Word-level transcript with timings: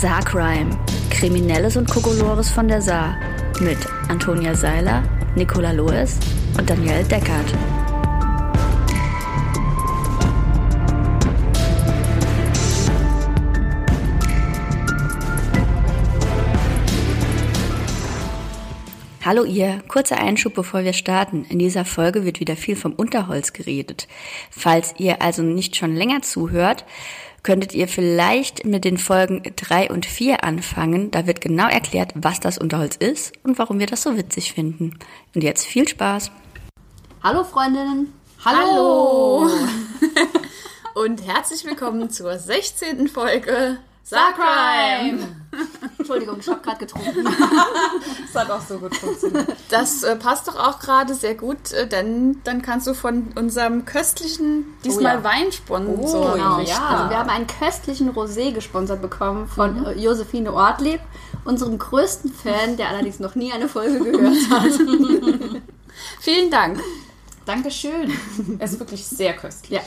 Saarcrime. 0.00 0.78
Kriminelles 1.08 1.78
und 1.78 1.88
Kokolores 1.88 2.50
von 2.50 2.68
der 2.68 2.82
Saar. 2.82 3.16
Mit 3.60 3.78
Antonia 4.08 4.54
Seiler, 4.54 5.02
Nicola 5.36 5.72
Loes 5.72 6.18
und 6.58 6.68
Danielle 6.68 7.02
Deckert. 7.04 7.54
Hallo 19.24 19.44
ihr, 19.44 19.82
kurzer 19.88 20.18
Einschub, 20.18 20.54
bevor 20.54 20.84
wir 20.84 20.92
starten. 20.92 21.46
In 21.48 21.58
dieser 21.58 21.84
Folge 21.84 22.24
wird 22.24 22.38
wieder 22.38 22.54
viel 22.54 22.76
vom 22.76 22.92
Unterholz 22.92 23.52
geredet. 23.52 24.06
Falls 24.50 24.94
ihr 24.98 25.20
also 25.20 25.42
nicht 25.42 25.74
schon 25.74 25.96
länger 25.96 26.22
zuhört, 26.22 26.84
könntet 27.46 27.74
ihr 27.74 27.86
vielleicht 27.86 28.66
mit 28.66 28.84
den 28.84 28.98
Folgen 28.98 29.40
drei 29.54 29.88
und 29.88 30.04
vier 30.04 30.42
anfangen. 30.42 31.12
Da 31.12 31.28
wird 31.28 31.40
genau 31.40 31.68
erklärt, 31.68 32.10
was 32.16 32.40
das 32.40 32.58
Unterholz 32.58 32.96
ist 32.96 33.32
und 33.44 33.56
warum 33.60 33.78
wir 33.78 33.86
das 33.86 34.02
so 34.02 34.16
witzig 34.16 34.52
finden. 34.52 34.98
Und 35.32 35.44
jetzt 35.44 35.64
viel 35.64 35.86
Spaß. 35.86 36.32
Hallo 37.22 37.44
Freundinnen. 37.44 38.12
Hallo. 38.44 39.48
und 40.96 41.24
herzlich 41.24 41.64
willkommen 41.64 42.10
zur 42.10 42.36
16. 42.36 43.06
Folge 43.06 43.78
Saarcrime. 44.08 45.18
Entschuldigung, 45.98 46.36
ich 46.38 46.48
habe 46.48 46.60
gerade 46.60 46.78
getrunken. 46.78 47.24
das 48.32 48.40
hat 48.40 48.50
auch 48.52 48.60
so 48.60 48.78
gut 48.78 48.94
funktioniert. 48.94 49.56
Das 49.68 50.04
äh, 50.04 50.14
passt 50.14 50.46
doch 50.46 50.54
auch 50.54 50.78
gerade 50.78 51.12
sehr 51.12 51.34
gut, 51.34 51.72
äh, 51.72 51.88
denn 51.88 52.40
dann 52.44 52.62
kannst 52.62 52.86
du 52.86 52.94
von 52.94 53.32
unserem 53.34 53.84
köstlichen, 53.84 54.64
diesmal 54.84 55.16
Oh 55.16 55.18
ja. 55.18 55.24
Weinsponsor 55.24 56.30
Oh, 56.30 56.32
genau, 56.34 56.60
ja. 56.60 56.86
Also 56.86 57.10
wir 57.10 57.18
haben 57.18 57.30
einen 57.30 57.48
köstlichen 57.48 58.12
Rosé 58.12 58.52
gesponsert 58.52 59.02
bekommen 59.02 59.48
von 59.48 59.84
äh, 59.86 59.94
Josephine 59.94 60.52
Ortlieb, 60.52 61.00
unserem 61.44 61.76
größten 61.76 62.32
Fan, 62.32 62.76
der 62.76 62.90
allerdings 62.90 63.18
noch 63.18 63.34
nie 63.34 63.52
eine 63.52 63.68
Folge 63.68 63.98
gehört 63.98 64.50
hat. 64.50 64.70
Vielen 66.20 66.50
Dank. 66.52 66.78
Dankeschön. 67.44 68.12
Er 68.60 68.66
ist 68.66 68.78
wirklich 68.78 69.04
sehr 69.04 69.32
köstlich. 69.32 69.80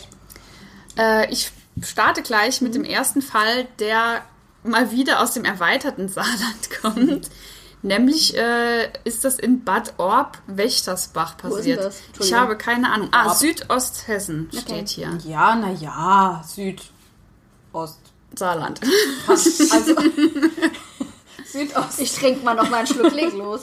Ja. 0.97 1.21
Äh, 1.21 1.31
ich 1.31 1.53
starte 1.83 2.21
gleich 2.21 2.61
mit 2.61 2.75
dem 2.75 2.83
ersten 2.83 3.21
Fall, 3.21 3.65
der 3.79 4.23
mal 4.63 4.91
wieder 4.91 5.21
aus 5.21 5.33
dem 5.33 5.45
erweiterten 5.45 6.07
Saarland 6.09 6.69
kommt. 6.81 7.29
Nämlich 7.81 8.35
äh, 8.35 8.91
ist 9.05 9.23
das 9.23 9.39
in 9.39 9.63
Bad 9.63 9.93
Orb, 9.97 10.37
Wächtersbach 10.47 11.35
Wo 11.41 11.47
ist 11.47 11.55
passiert. 11.55 11.93
ich 12.19 12.33
habe 12.33 12.57
keine 12.57 12.91
Ahnung. 12.91 13.07
Ah, 13.11 13.27
Orb. 13.27 13.37
Südosthessen 13.37 14.49
steht 14.53 14.89
hier. 14.89 15.17
Ja, 15.23 15.55
na 15.55 15.71
ja, 15.71 16.43
Südost. 16.45 17.99
Saarland. 18.35 18.81
Also 19.27 19.49
Südost. 21.45 21.99
Ich 21.99 22.13
trinke 22.13 22.43
mal 22.43 22.53
noch 22.53 22.69
mal 22.69 22.77
einen 22.77 22.87
Schluck 22.87 23.13
Leg 23.13 23.33
los. 23.33 23.61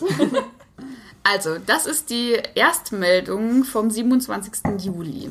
Also, 1.22 1.58
das 1.58 1.86
ist 1.86 2.10
die 2.10 2.40
Erstmeldung 2.54 3.64
vom 3.64 3.90
27. 3.90 4.52
Juli. 4.84 5.30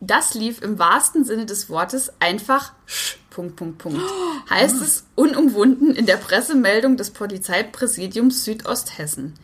Das 0.00 0.34
lief 0.34 0.60
im 0.60 0.78
wahrsten 0.78 1.24
Sinne 1.24 1.46
des 1.46 1.70
Wortes 1.70 2.12
einfach 2.20 2.72
sch, 2.86 3.16
Punkt, 3.30 3.56
Punkt, 3.56 3.78
Punkt. 3.78 4.02
Heißt 4.50 4.80
es 4.82 5.04
unumwunden 5.14 5.94
in 5.94 6.06
der 6.06 6.16
Pressemeldung 6.16 6.96
des 6.96 7.10
Polizeipräsidiums 7.10 8.44
Südosthessen. 8.44 9.34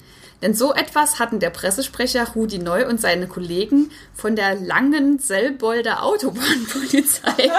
Denn 0.43 0.55
so 0.55 0.75
etwas 0.75 1.19
hatten 1.19 1.39
der 1.39 1.51
Pressesprecher 1.51 2.27
Rudi 2.35 2.59
Neu 2.59 2.89
und 2.89 3.01
seine 3.01 3.29
Kollegen 3.29 3.91
von 4.13 4.35
der 4.35 4.57
langen 4.57 5.19
Sellbolder 5.19 6.03
Autobahnpolizei 6.03 7.51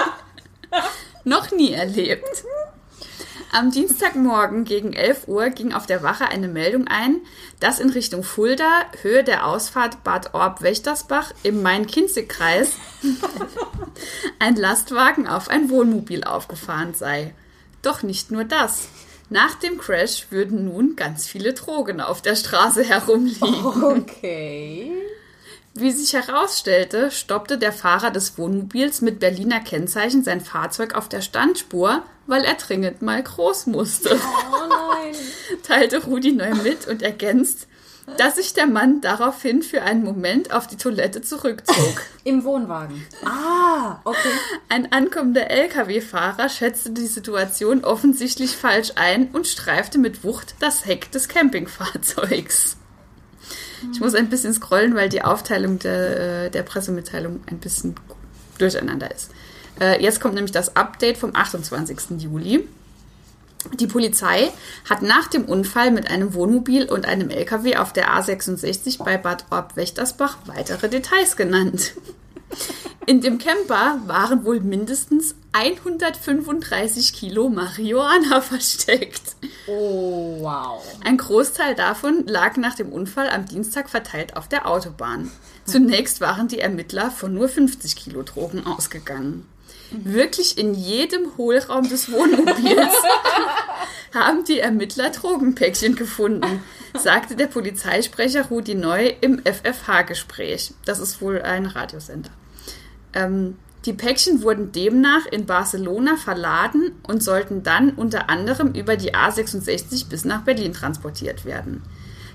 noch 1.24 1.50
nie 1.50 1.72
erlebt. 1.72 2.44
Am 3.54 3.70
Dienstagmorgen 3.70 4.64
gegen 4.64 4.94
11 4.94 5.28
Uhr 5.28 5.48
ging 5.50 5.72
auf 5.72 5.86
der 5.86 6.02
Wache 6.02 6.26
eine 6.26 6.48
Meldung 6.48 6.88
ein, 6.88 7.20
dass 7.60 7.78
in 7.78 7.88
Richtung 7.88 8.24
Fulda, 8.24 8.82
Höhe 9.02 9.22
der 9.22 9.46
Ausfahrt 9.46 10.02
Bad 10.02 10.34
Orb-Wächtersbach 10.34 11.32
im 11.44 11.62
Main-Kinzig-Kreis 11.62 12.72
ein 14.40 14.56
Lastwagen 14.56 15.28
auf 15.28 15.48
ein 15.48 15.70
Wohnmobil 15.70 16.24
aufgefahren 16.24 16.94
sei. 16.94 17.32
Doch 17.80 18.02
nicht 18.02 18.32
nur 18.32 18.42
das. 18.42 18.88
Nach 19.30 19.54
dem 19.54 19.78
Crash 19.78 20.26
würden 20.30 20.64
nun 20.64 20.96
ganz 20.96 21.28
viele 21.28 21.52
Drogen 21.52 22.00
auf 22.00 22.22
der 22.22 22.34
Straße 22.34 22.82
herumliegen. 22.82 23.84
Okay. 23.84 24.90
Wie 25.76 25.90
sich 25.90 26.12
herausstellte, 26.12 27.10
stoppte 27.10 27.58
der 27.58 27.72
Fahrer 27.72 28.12
des 28.12 28.38
Wohnmobils 28.38 29.00
mit 29.00 29.18
Berliner 29.18 29.58
Kennzeichen 29.58 30.22
sein 30.22 30.40
Fahrzeug 30.40 30.94
auf 30.94 31.08
der 31.08 31.20
Standspur, 31.20 32.04
weil 32.28 32.44
er 32.44 32.54
dringend 32.54 33.02
mal 33.02 33.20
groß 33.20 33.66
musste. 33.66 34.14
Oh 34.14 34.68
nein. 34.68 35.14
Teilte 35.64 36.04
Rudi 36.04 36.30
neu 36.30 36.54
mit 36.54 36.86
und 36.86 37.02
ergänzt, 37.02 37.66
dass 38.18 38.36
sich 38.36 38.54
der 38.54 38.68
Mann 38.68 39.00
daraufhin 39.00 39.62
für 39.62 39.82
einen 39.82 40.04
Moment 40.04 40.52
auf 40.52 40.68
die 40.68 40.76
Toilette 40.76 41.22
zurückzog. 41.22 42.02
Im 42.24 42.44
Wohnwagen. 42.44 43.04
Ah, 43.24 43.98
okay. 44.04 44.30
Ein 44.68 44.92
ankommender 44.92 45.50
Lkw-Fahrer 45.50 46.50
schätzte 46.50 46.90
die 46.90 47.08
Situation 47.08 47.82
offensichtlich 47.82 48.56
falsch 48.56 48.92
ein 48.94 49.28
und 49.32 49.48
streifte 49.48 49.98
mit 49.98 50.22
Wucht 50.22 50.54
das 50.60 50.86
Heck 50.86 51.10
des 51.10 51.26
Campingfahrzeugs. 51.26 52.76
Ich 53.92 54.00
muss 54.00 54.14
ein 54.14 54.28
bisschen 54.28 54.54
scrollen, 54.54 54.94
weil 54.94 55.08
die 55.08 55.22
Aufteilung 55.22 55.78
der, 55.78 56.44
äh, 56.46 56.50
der 56.50 56.62
Pressemitteilung 56.62 57.40
ein 57.46 57.58
bisschen 57.58 57.94
durcheinander 58.58 59.10
ist. 59.14 59.30
Äh, 59.80 60.02
Jetzt 60.02 60.20
kommt 60.20 60.34
nämlich 60.34 60.52
das 60.52 60.76
Update 60.76 61.18
vom 61.18 61.34
28. 61.34 62.20
Juli. 62.20 62.66
Die 63.80 63.86
Polizei 63.86 64.50
hat 64.88 65.02
nach 65.02 65.28
dem 65.28 65.46
Unfall 65.46 65.90
mit 65.90 66.10
einem 66.10 66.34
Wohnmobil 66.34 66.84
und 66.84 67.06
einem 67.06 67.30
LKW 67.30 67.76
auf 67.76 67.92
der 67.92 68.10
A66 68.10 69.02
bei 69.02 69.16
Bad 69.16 69.46
Orb-Wächtersbach 69.50 70.36
weitere 70.46 70.88
Details 70.88 71.36
genannt. 71.36 71.94
In 73.06 73.20
dem 73.20 73.38
Camper 73.38 74.00
waren 74.06 74.44
wohl 74.44 74.60
mindestens 74.60 75.34
135 75.52 77.12
Kilo 77.12 77.50
Marihuana 77.50 78.40
versteckt. 78.40 79.36
Oh, 79.66 80.38
wow. 80.40 80.82
Ein 81.04 81.18
Großteil 81.18 81.74
davon 81.74 82.26
lag 82.26 82.56
nach 82.56 82.74
dem 82.74 82.92
Unfall 82.92 83.28
am 83.28 83.44
Dienstag 83.46 83.90
verteilt 83.90 84.36
auf 84.36 84.48
der 84.48 84.66
Autobahn. 84.66 85.30
Zunächst 85.66 86.22
waren 86.22 86.48
die 86.48 86.60
Ermittler 86.60 87.10
von 87.10 87.34
nur 87.34 87.48
50 87.48 87.94
Kilo 87.94 88.22
Drogen 88.22 88.66
ausgegangen. 88.66 89.46
Wirklich 89.90 90.56
in 90.56 90.74
jedem 90.74 91.36
Hohlraum 91.36 91.88
des 91.88 92.10
Wohnmobils 92.10 92.94
haben 94.14 94.44
die 94.44 94.60
Ermittler 94.60 95.10
Drogenpäckchen 95.10 95.94
gefunden, 95.94 96.62
sagte 96.98 97.36
der 97.36 97.46
Polizeisprecher 97.48 98.46
Rudi 98.46 98.74
Neu 98.74 99.12
im 99.20 99.42
FFH-Gespräch. 99.44 100.72
Das 100.86 101.00
ist 101.00 101.20
wohl 101.20 101.42
ein 101.42 101.66
Radiosender. 101.66 102.30
Ähm, 103.14 103.56
die 103.86 103.92
Päckchen 103.92 104.42
wurden 104.42 104.72
demnach 104.72 105.26
in 105.30 105.44
Barcelona 105.44 106.16
verladen 106.16 106.92
und 107.06 107.22
sollten 107.22 107.62
dann 107.62 107.90
unter 107.90 108.30
anderem 108.30 108.72
über 108.72 108.96
die 108.96 109.14
A66 109.14 110.08
bis 110.08 110.24
nach 110.24 110.42
Berlin 110.42 110.72
transportiert 110.72 111.44
werden. 111.44 111.82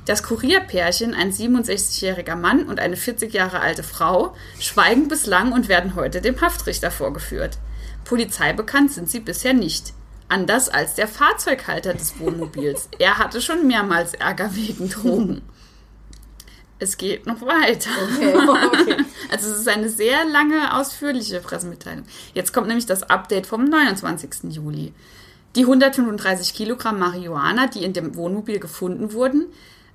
Das 0.05 0.23
Kurierpärchen, 0.23 1.13
ein 1.13 1.31
67-jähriger 1.31 2.35
Mann 2.35 2.63
und 2.63 2.79
eine 2.79 2.95
40 2.95 3.33
Jahre 3.33 3.59
alte 3.59 3.83
Frau, 3.83 4.35
schweigen 4.59 5.07
bislang 5.07 5.51
und 5.51 5.69
werden 5.69 5.95
heute 5.95 6.21
dem 6.21 6.39
Haftrichter 6.39 6.91
vorgeführt. 6.91 7.57
Polizeibekannt 8.05 8.91
sind 8.91 9.09
sie 9.09 9.19
bisher 9.19 9.53
nicht. 9.53 9.93
Anders 10.27 10.69
als 10.69 10.93
der 10.93 11.07
Fahrzeughalter 11.07 11.93
des 11.93 12.19
Wohnmobils. 12.19 12.89
Er 12.99 13.17
hatte 13.17 13.41
schon 13.41 13.67
mehrmals 13.67 14.13
Ärger 14.13 14.55
wegen 14.55 14.89
Drogen. 14.89 15.41
Es 16.79 16.97
geht 16.97 17.25
noch 17.25 17.41
weiter. 17.41 17.91
Okay. 18.03 18.97
Also 19.31 19.51
es 19.51 19.59
ist 19.59 19.67
eine 19.67 19.89
sehr 19.89 20.25
lange, 20.25 20.75
ausführliche 20.75 21.39
Pressemitteilung. 21.39 22.03
Jetzt 22.33 22.51
kommt 22.51 22.67
nämlich 22.67 22.87
das 22.87 23.03
Update 23.03 23.45
vom 23.45 23.65
29. 23.65 24.55
Juli. 24.55 24.91
Die 25.55 25.61
135 25.61 26.55
Kilogramm 26.55 26.97
Marihuana, 26.97 27.67
die 27.67 27.83
in 27.83 27.93
dem 27.93 28.15
Wohnmobil 28.15 28.59
gefunden 28.59 29.13
wurden, 29.13 29.45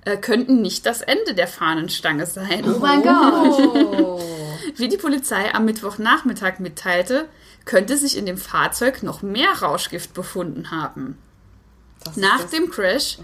äh, 0.05 0.15
könnten 0.15 0.61
nicht 0.61 0.85
das 0.85 1.01
Ende 1.01 1.33
der 1.33 1.47
Fahnenstange 1.47 2.25
sein. 2.27 2.63
Oh 2.65 2.79
mein 2.79 3.01
Gott. 3.01 4.21
Wie 4.77 4.87
die 4.87 4.97
Polizei 4.97 5.53
am 5.53 5.65
Mittwochnachmittag 5.65 6.59
mitteilte, 6.59 7.27
könnte 7.65 7.97
sich 7.97 8.17
in 8.17 8.25
dem 8.25 8.37
Fahrzeug 8.37 9.03
noch 9.03 9.21
mehr 9.21 9.51
Rauschgift 9.51 10.13
befunden 10.13 10.71
haben. 10.71 11.17
Nach 12.15 12.43
dem 12.43 12.69
Crash 12.69 13.17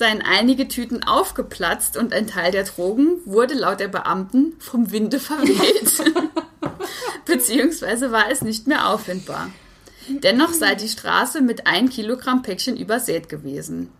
seien 0.00 0.22
einige 0.22 0.66
Tüten 0.66 1.04
aufgeplatzt 1.04 1.98
und 1.98 2.14
ein 2.14 2.26
Teil 2.26 2.52
der 2.52 2.64
Drogen 2.64 3.18
wurde 3.26 3.52
laut 3.52 3.80
der 3.80 3.88
Beamten 3.88 4.54
vom 4.58 4.92
Winde 4.92 5.20
verweht. 5.20 6.14
Beziehungsweise 7.26 8.10
war 8.10 8.30
es 8.30 8.40
nicht 8.40 8.66
mehr 8.66 8.88
auffindbar. 8.88 9.50
Dennoch 10.08 10.54
sei 10.54 10.74
die 10.74 10.88
Straße 10.88 11.42
mit 11.42 11.66
ein 11.66 11.90
Kilogramm 11.90 12.40
Päckchen 12.40 12.78
übersät 12.78 13.28
gewesen. 13.28 13.92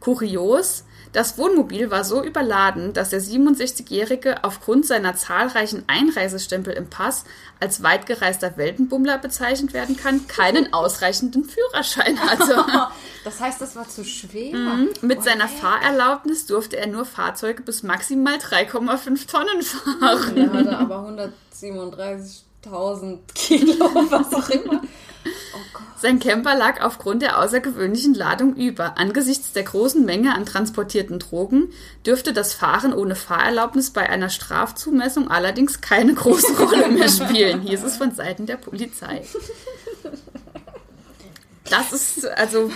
Kurios, 0.00 0.84
das 1.12 1.36
Wohnmobil 1.36 1.90
war 1.90 2.04
so 2.04 2.22
überladen, 2.22 2.92
dass 2.94 3.10
der 3.10 3.20
67-Jährige 3.20 4.44
aufgrund 4.44 4.86
seiner 4.86 5.14
zahlreichen 5.14 5.84
Einreisestempel 5.86 6.72
im 6.72 6.88
Pass 6.88 7.24
als 7.60 7.82
weitgereister 7.82 8.56
Weltenbummler 8.56 9.18
bezeichnet 9.18 9.74
werden 9.74 9.96
kann, 9.96 10.26
keinen 10.26 10.72
ausreichenden 10.72 11.44
Führerschein 11.44 12.18
hatte. 12.18 12.64
Das 13.24 13.38
heißt, 13.38 13.60
das 13.60 13.76
war 13.76 13.88
zu 13.88 14.04
schwer. 14.04 14.88
Mit 15.00 15.22
seiner 15.22 15.46
Fahrerlaubnis 15.46 16.44
durfte 16.46 16.76
er 16.76 16.88
nur 16.88 17.04
Fahrzeuge 17.04 17.62
bis 17.62 17.84
maximal 17.84 18.34
3,5 18.34 19.28
Tonnen 19.28 19.62
fahren. 19.62 20.34
Der 20.34 20.52
hatte 20.52 20.76
aber 20.76 21.08
137.000 21.62 23.18
Kilo, 23.32 23.84
was 24.10 24.34
auch 24.34 24.48
immer. 24.48 24.82
Sein 26.02 26.18
Camper 26.18 26.56
lag 26.56 26.80
aufgrund 26.80 27.22
der 27.22 27.38
außergewöhnlichen 27.38 28.12
Ladung 28.12 28.56
über. 28.56 28.98
Angesichts 28.98 29.52
der 29.52 29.62
großen 29.62 30.04
Menge 30.04 30.34
an 30.34 30.44
transportierten 30.44 31.20
Drogen 31.20 31.68
dürfte 32.04 32.32
das 32.32 32.54
Fahren 32.54 32.92
ohne 32.92 33.14
Fahrerlaubnis 33.14 33.90
bei 33.90 34.10
einer 34.10 34.28
Strafzumessung 34.28 35.30
allerdings 35.30 35.80
keine 35.80 36.14
große 36.14 36.58
Rolle 36.58 36.88
mehr 36.88 37.08
spielen, 37.08 37.60
hieß 37.60 37.84
es 37.84 37.98
von 37.98 38.12
Seiten 38.16 38.46
der 38.46 38.56
Polizei. 38.56 39.22
Das 41.70 41.92
ist, 41.92 42.26
also 42.26 42.70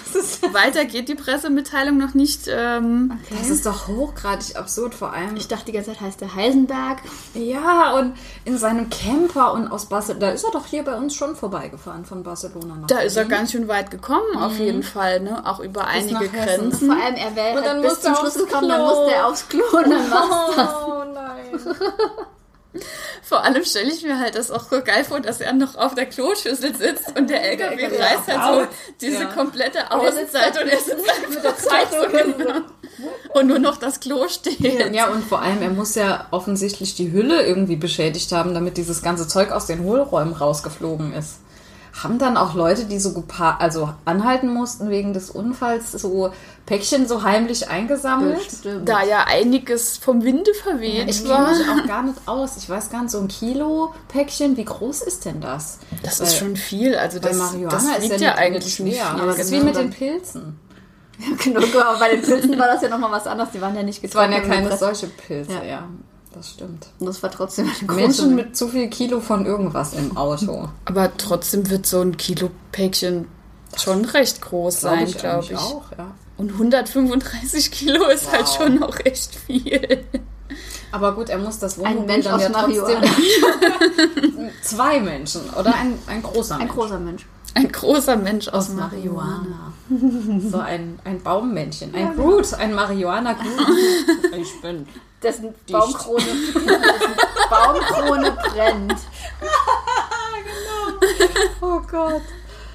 weiter 0.53 0.85
geht 0.85 1.09
die 1.09 1.17
Pressemitteilung 1.17 1.99
noch 1.99 2.15
nicht. 2.15 2.43
Ähm, 2.49 3.19
Das 3.31 3.51
ist 3.51 3.67
doch 3.67 3.89
hochgradig 3.89 4.57
absurd, 4.57 4.95
vor 4.95 5.13
allem. 5.13 5.37
Ich 5.37 5.49
dachte 5.49 5.67
die 5.67 5.73
ganze 5.73 5.91
Zeit 5.93 6.01
heißt 6.01 6.21
der 6.21 6.35
Heisenberg. 6.35 6.99
ja, 7.35 7.93
und 7.99 8.15
in 8.45 8.57
seinem 8.59 8.89
Camper 8.89 9.53
und 9.55 9.69
aus 9.69 9.87
Barcelona, 9.87 10.27
da 10.27 10.33
ist 10.33 10.45
er 10.45 10.53
doch 10.53 10.67
hier 10.67 10.85
bei 10.85 10.97
uns 10.97 11.15
schon 11.15 11.35
vorbeigefahren, 11.35 12.05
von 12.05 12.23
Barcelona 12.23 12.77
nach 12.77 12.87
da 12.87 12.99
ist 13.01 13.17
er 13.17 13.25
Berlin. 13.25 13.39
ganz 13.39 13.53
schön 13.53 13.69
weit 13.69 13.91
gekommen, 13.91 14.37
auf 14.39 14.57
jeden 14.59 14.85
Fall, 14.85 15.21
ne? 15.21 15.45
Auch 15.45 15.59
über 15.61 15.87
einige 15.89 16.15
nach 16.15 16.21
Hessen. 16.33 16.61
Grenzen. 16.71 16.87
Vor 16.93 16.97
allem, 17.05 17.15
er 17.17 17.35
wäre 17.37 17.59
Und 17.59 17.67
dann 17.67 17.79
halt 17.79 17.89
bis 17.89 18.01
zum 18.01 18.15
Schluss 18.15 18.35
gekommen, 18.35 18.69
dann 18.69 18.83
musste 18.83 19.11
er 19.13 19.27
aufs 19.27 19.49
Klo 19.49 19.63
und 19.73 19.91
dann 19.91 20.11
war's 20.11 20.57
das. 20.57 20.75
Oh 20.87 21.05
nein. 21.13 21.77
Vor 23.23 23.43
allem 23.45 23.65
stelle 23.65 23.91
ich 23.93 24.03
mir 24.03 24.19
halt 24.19 24.35
das 24.37 24.51
auch 24.51 24.65
so 24.71 24.83
geil 24.83 25.05
vor, 25.05 25.21
dass 25.21 25.41
er 25.41 25.53
noch 25.53 25.75
auf 25.77 25.95
der 25.95 26.07
Kloschüssel 26.07 26.75
sitzt 26.77 27.17
und 27.17 27.29
der 27.31 27.43
LKW 27.51 27.83
LKW 27.83 27.97
reißt 28.03 28.29
halt 28.29 28.69
so 28.71 28.77
diese 29.01 29.23
Ja. 29.25 29.33
komplette 29.33 29.91
Außenzeit 29.91 30.63
und 30.63 30.69
er 30.69 30.79
sitzt 30.79 31.09
einfach 31.11 31.29
mit 31.31 31.45
der 31.45 31.57
Zeitung 31.57 32.35
und 33.35 33.47
nur 33.47 33.59
noch 33.59 33.77
das 33.79 34.01
Klo 34.01 34.27
steht. 34.29 34.95
Ja, 34.95 35.09
und 35.09 35.25
vor 35.25 35.43
allem, 35.43 35.63
er 35.63 35.71
muss 35.71 35.95
ja 35.95 36.27
offensichtlich 36.31 36.95
die 36.95 37.13
Hülle 37.13 37.45
irgendwie 37.47 37.77
beschädigt 37.77 38.33
haben, 38.33 38.55
damit 38.55 38.77
dieses 38.77 39.03
ganze 39.03 39.27
Zeug 39.29 39.51
aus 39.53 39.67
den 39.67 39.81
Hohlräumen 39.81 40.35
rausgeflogen 40.35 41.13
ist. 41.13 41.41
Haben 42.03 42.19
dann 42.19 42.37
auch 42.37 42.55
Leute, 42.55 42.85
die 42.85 42.99
so 42.99 43.25
also 43.59 43.89
anhalten 44.05 44.53
mussten 44.53 44.91
wegen 44.91 45.15
des 45.15 45.31
Unfalls, 45.31 45.93
so 45.93 46.31
Päckchen 46.67 47.09
so 47.09 47.23
heimlich 47.23 47.71
eingesammelt? 47.71 48.45
Bestimmt. 48.49 48.87
Da 48.89 49.03
ja 49.03 49.25
einiges 49.27 49.97
vom 49.97 50.23
Winde 50.23 50.53
verweht 50.53 51.09
Ich 51.09 51.25
kenne 51.25 51.49
mich 51.49 51.67
auch 51.69 51.87
gar 51.87 52.03
nicht 52.03 52.19
aus. 52.27 52.59
Ich 52.59 52.69
weiß 52.69 52.91
gar 52.91 53.01
nicht, 53.03 53.13
so 53.13 53.19
ein 53.21 53.29
Kilo 53.29 53.95
Päckchen, 54.09 54.57
wie 54.59 54.65
groß 54.67 55.03
ist 55.03 55.25
denn 55.25 55.41
das? 55.41 55.79
Das 56.03 56.21
Weil 56.21 56.27
ist 56.27 56.37
schon 56.37 56.57
viel. 56.57 56.97
Also 56.97 57.19
das, 57.19 57.37
Marihuana 57.37 57.71
das 57.71 57.85
ist 57.85 57.93
ja, 58.11 58.17
ja, 58.17 58.31
nicht- 58.33 58.39
eigentlich 58.39 58.65
nicht 58.65 58.81
nicht 58.81 58.97
schwer. 58.99 59.11
viel. 59.13 59.21
aber 59.23 59.33
es 59.33 59.39
ist 59.39 59.51
wie 59.53 59.61
mit 59.61 59.77
den 59.77 59.91
Pilzen. 59.91 60.61
Genau, 61.43 61.61
aber 61.61 61.99
bei 61.99 62.11
den 62.11 62.21
Pilzen 62.21 62.59
war 62.59 62.67
das 62.67 62.83
ja 62.83 62.91
nochmal 62.91 63.11
was 63.13 63.27
anderes. 63.27 63.51
Die 63.53 63.61
waren 63.63 63.75
ja 63.75 63.83
nicht 63.83 64.05
Es 64.05 64.15
waren 64.15 64.31
ja 64.33 64.41
keine 64.41 64.77
solche 64.77 65.07
Pilze, 65.07 65.53
Ja. 65.53 65.65
ja. 65.65 65.89
Das 66.37 66.51
stimmt. 66.51 66.89
Und 66.99 67.07
das 67.07 67.23
war 67.23 67.31
trotzdem 67.31 67.65
eine 67.65 67.75
große 67.75 67.95
Menschen 67.95 68.35
mit 68.35 68.57
zu 68.57 68.69
viel 68.69 68.91
Kilo 68.91 69.21
von 69.21 69.47
irgendwas 69.47 69.95
im 69.95 70.19
Auto. 70.19 70.69
Aber 70.85 71.17
trotzdem 71.17 71.71
wird 71.71 71.87
so 71.87 72.03
ein 72.03 72.19
Kilo 72.19 72.51
Päckchen 72.73 73.27
schon 73.75 74.05
recht 74.05 74.43
groß 74.43 74.81
Glaub 74.81 74.93
sein, 74.93 75.07
ich 75.07 75.17
glaube 75.17 75.45
ich. 75.45 75.57
auch, 75.57 75.91
ja. 75.97 76.15
Und 76.37 76.53
135 76.53 77.71
Kilo 77.71 78.07
ist 78.09 78.31
halt 78.31 78.49
schon 78.51 78.79
noch 78.79 79.01
echt 79.01 79.35
viel. 79.35 80.05
Aber 80.93 81.15
gut, 81.15 81.31
er 81.31 81.39
muss 81.39 81.59
das 81.59 81.79
Ein 81.79 81.97
Wohnmobil 81.97 82.07
Mensch 82.07 82.25
dann 82.27 82.35
aus 82.35 82.43
ja 82.43 82.51
trotzdem... 82.51 84.51
Zwei 84.63 85.01
Menschen 85.01 85.41
oder 85.59 85.75
ein, 85.75 85.99
ein 86.07 86.23
großer 86.23 86.57
Ein 86.57 86.61
Mensch. 86.61 86.73
großer 86.73 86.99
Mensch. 86.99 87.27
Ein 87.57 87.73
großer 87.73 88.17
Mensch 88.17 88.49
aus 88.49 88.69
aus 88.69 88.75
Marihuana. 88.75 89.73
Marihuana. 89.89 90.51
So 90.51 90.59
ein, 90.59 90.99
ein 91.05 91.23
Baummännchen. 91.23 91.95
Ein 91.95 92.15
Groot, 92.17 92.53
ein 92.55 92.75
Marihuana-Groot. 92.75 94.33
ich 94.37 94.61
bin... 94.61 94.87
Dessen 95.23 95.55
Baumkrone, 95.71 96.19
dessen 96.55 97.17
Baumkrone 97.51 98.33
brennt. 98.33 98.95
Oh 101.63 101.81
Gott. 101.91 102.23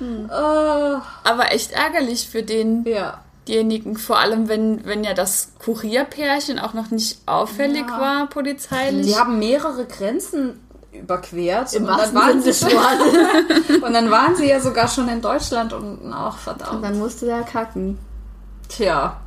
Äh, 0.02 0.34
Aber 0.34 1.52
echt 1.52 1.72
ärgerlich 1.72 2.28
für 2.28 2.42
den 2.44 2.84
ja. 2.86 3.22
diejenigen, 3.48 3.96
vor 3.98 4.20
allem 4.20 4.48
wenn, 4.48 4.86
wenn 4.86 5.04
ja 5.04 5.14
das 5.14 5.54
Kurierpärchen 5.64 6.58
auch 6.60 6.74
noch 6.74 6.90
nicht 6.90 7.20
auffällig 7.28 7.86
Ja. 7.88 8.00
war, 8.00 8.28
polizeilich. 8.28 9.06
Die 9.06 9.16
haben 9.16 9.38
mehrere 9.40 9.86
Grenzen 9.86 10.60
überquert. 10.92 11.74
Im 11.74 11.86
und, 11.86 11.90
dann 11.98 12.14
waren 12.14 12.42
sie 12.42 12.50
Wortes. 12.50 13.82
und 13.84 13.94
dann 13.94 14.12
waren 14.12 14.36
sie 14.36 14.48
ja 14.50 14.60
sogar 14.60 14.88
schon 14.88 15.08
in 15.08 15.22
Deutschland 15.22 15.74
und 15.74 16.12
ach 16.14 16.34
Und 16.34 16.40
verdammt. 16.40 16.84
dann 16.84 17.00
musste 17.00 17.26
der 17.26 17.44
kacken. 17.44 17.98
Tja. 18.68 19.18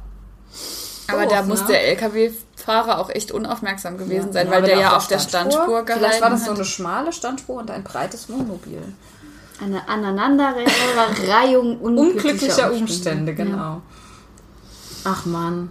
Aber 1.08 1.22
Doof, 1.24 1.32
da 1.32 1.42
muss 1.42 1.60
ne? 1.62 1.66
der 1.68 1.88
LKW-Fahrer 1.88 2.98
auch 2.98 3.10
echt 3.10 3.32
unaufmerksam 3.32 3.98
gewesen 3.98 4.32
sein, 4.32 4.46
Ja, 4.46 4.52
weil 4.52 4.58
aber 4.58 4.66
der 4.68 4.78
ja 4.78 4.96
auf 4.96 5.06
der 5.06 5.18
Standspur 5.18 5.84
gehalten 5.84 5.92
Vielleicht 6.04 6.22
war 6.22 6.30
das 6.30 6.44
so 6.44 6.50
hat. 6.50 6.56
eine 6.56 6.64
schmale 6.64 7.12
Standspur 7.12 7.56
und 7.60 7.70
ein 7.70 7.82
breites 7.84 8.28
Wohnmobil. 8.30 8.80
Eine 9.62 9.86
Aneinanderreihung 9.88 11.78
unglücklicher, 11.78 11.84
Unglücklicher 11.84 12.72
Umstände. 12.72 13.32
Umstände, 13.32 13.34
genau. 13.34 13.82
Ach 15.04 15.26
man, 15.26 15.70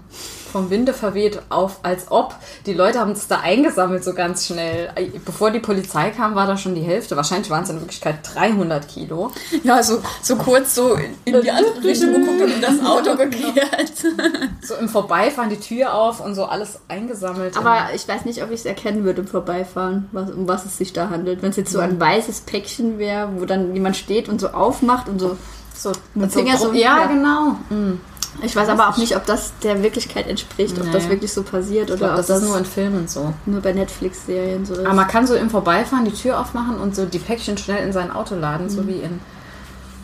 vom 0.54 0.70
Winde 0.70 0.94
verweht 0.94 1.42
auf, 1.50 1.80
als 1.84 2.12
ob. 2.12 2.36
Die 2.68 2.74
Leute 2.74 3.00
haben 3.00 3.12
es 3.12 3.28
da 3.28 3.40
eingesammelt 3.42 4.04
so 4.04 4.14
ganz 4.14 4.46
schnell. 4.46 4.90
Bevor 5.26 5.50
die 5.52 5.60
Polizei 5.60 6.12
kam, 6.12 6.36
war 6.36 6.46
da 6.48 6.56
schon 6.58 6.76
die 6.76 6.82
Hälfte. 6.84 7.18
Wahrscheinlich 7.18 7.50
waren 7.50 7.64
es 7.64 7.70
in 7.72 7.80
Wirklichkeit 7.82 8.20
300 8.34 8.88
Kilo. 8.88 9.32
Ja, 9.64 9.82
so, 9.84 10.02
so 10.22 10.36
kurz 10.36 10.76
so 10.76 10.94
in 11.26 11.42
die 11.42 11.50
andere 11.52 11.84
Richtung 11.84 12.14
geguckt 12.14 12.40
und 12.42 12.52
in 12.54 12.62
das 12.62 12.86
Auto 12.86 13.16
gekehrt. 13.18 13.92
So 14.62 14.76
im 14.76 14.88
Vorbeifahren 14.88 15.50
die 15.50 15.60
Tür 15.60 15.94
auf 15.94 16.20
und 16.24 16.36
so 16.36 16.46
alles 16.46 16.80
eingesammelt. 16.88 17.58
Aber 17.58 17.88
ich 17.96 18.08
weiß 18.08 18.26
nicht, 18.26 18.44
ob 18.44 18.52
ich 18.52 18.60
es 18.62 18.66
erkennen 18.66 19.04
würde 19.04 19.22
im 19.22 19.28
Vorbeifahren, 19.28 20.08
was, 20.12 20.30
um 20.32 20.48
was 20.48 20.66
es 20.66 20.78
sich 20.78 20.94
da 20.94 21.10
handelt. 21.10 21.42
Wenn 21.42 21.50
es 21.50 21.56
jetzt 21.58 21.72
so 21.72 21.80
ein 21.80 22.00
weißes 22.00 22.42
Päckchen 22.42 23.00
wäre, 23.00 23.30
wo 23.38 23.46
dann 23.46 23.74
jemand 23.74 23.98
steht 23.98 24.30
und 24.30 24.40
so 24.40 24.50
aufmacht 24.50 25.10
und 25.10 25.20
so. 25.20 25.36
so 25.76 25.92
mit 26.14 26.32
so 26.32 26.40
Finger 26.40 26.58
so- 26.58 26.72
ja, 26.74 27.00
ja. 27.00 27.06
genau. 27.08 27.58
Mm. 27.70 28.00
Ich 28.42 28.56
weiß 28.56 28.68
aber 28.70 28.90
auch 28.90 28.98
nicht, 28.98 29.16
ob 29.16 29.26
das 29.26 29.54
der 29.62 29.84
Wirklichkeit 29.84 30.28
entspricht, 30.28 30.78
ob 30.80 30.86
Nee. 30.86 30.92
das 30.92 31.08
wirklich 31.08 31.32
so 31.32 31.44
passiert 31.44 31.90
oder 31.90 31.98
glaube, 31.98 32.14
ob 32.20 32.28
das 32.28 32.30
ist 32.42 32.44
nur 32.44 32.58
in 32.58 32.66
Filmen 32.66 33.08
so. 33.08 33.34
nur 33.46 33.62
bei 33.62 33.74
Netflix-Serien 33.74 34.66
so 34.66 34.74
ist. 34.74 34.86
Aber 34.86 34.94
man 34.96 35.08
kann 35.08 35.28
so 35.28 35.36
im 35.36 35.50
Vorbeifahren 35.50 36.06
die 36.06 36.12
Tür 36.14 36.40
aufmachen 36.40 36.78
und 36.78 36.96
so 36.96 37.06
die 37.06 37.20
Päckchen 37.20 37.58
schnell 37.58 37.86
in 37.86 37.94
sein 37.94 38.12
Auto 38.12 38.36
laden, 38.36 38.70
so 38.70 38.86
wie 38.88 39.00
in 39.00 39.20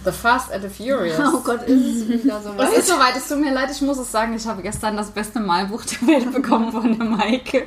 The 0.05 0.11
Fast 0.11 0.51
and 0.53 0.63
the 0.63 0.69
Furious. 0.69 1.19
oh 1.33 1.39
Gott, 1.43 1.63
ist 1.63 2.01
es 2.03 2.07
wieder 2.07 2.39
so 2.41 2.51
Es 2.57 2.77
ist 2.77 2.87
soweit, 2.87 3.15
es 3.17 3.27
tut 3.27 3.39
mir 3.41 3.53
leid, 3.53 3.69
ich 3.71 3.81
muss 3.81 3.97
es 3.97 4.11
sagen, 4.11 4.33
ich 4.35 4.45
habe 4.47 4.61
gestern 4.61 4.95
das 4.95 5.09
beste 5.11 5.39
Malbuch 5.39 5.83
der 5.85 6.07
Welt 6.07 6.31
bekommen 6.33 6.71
von 6.71 6.97
der 6.97 7.05
Maike. 7.05 7.63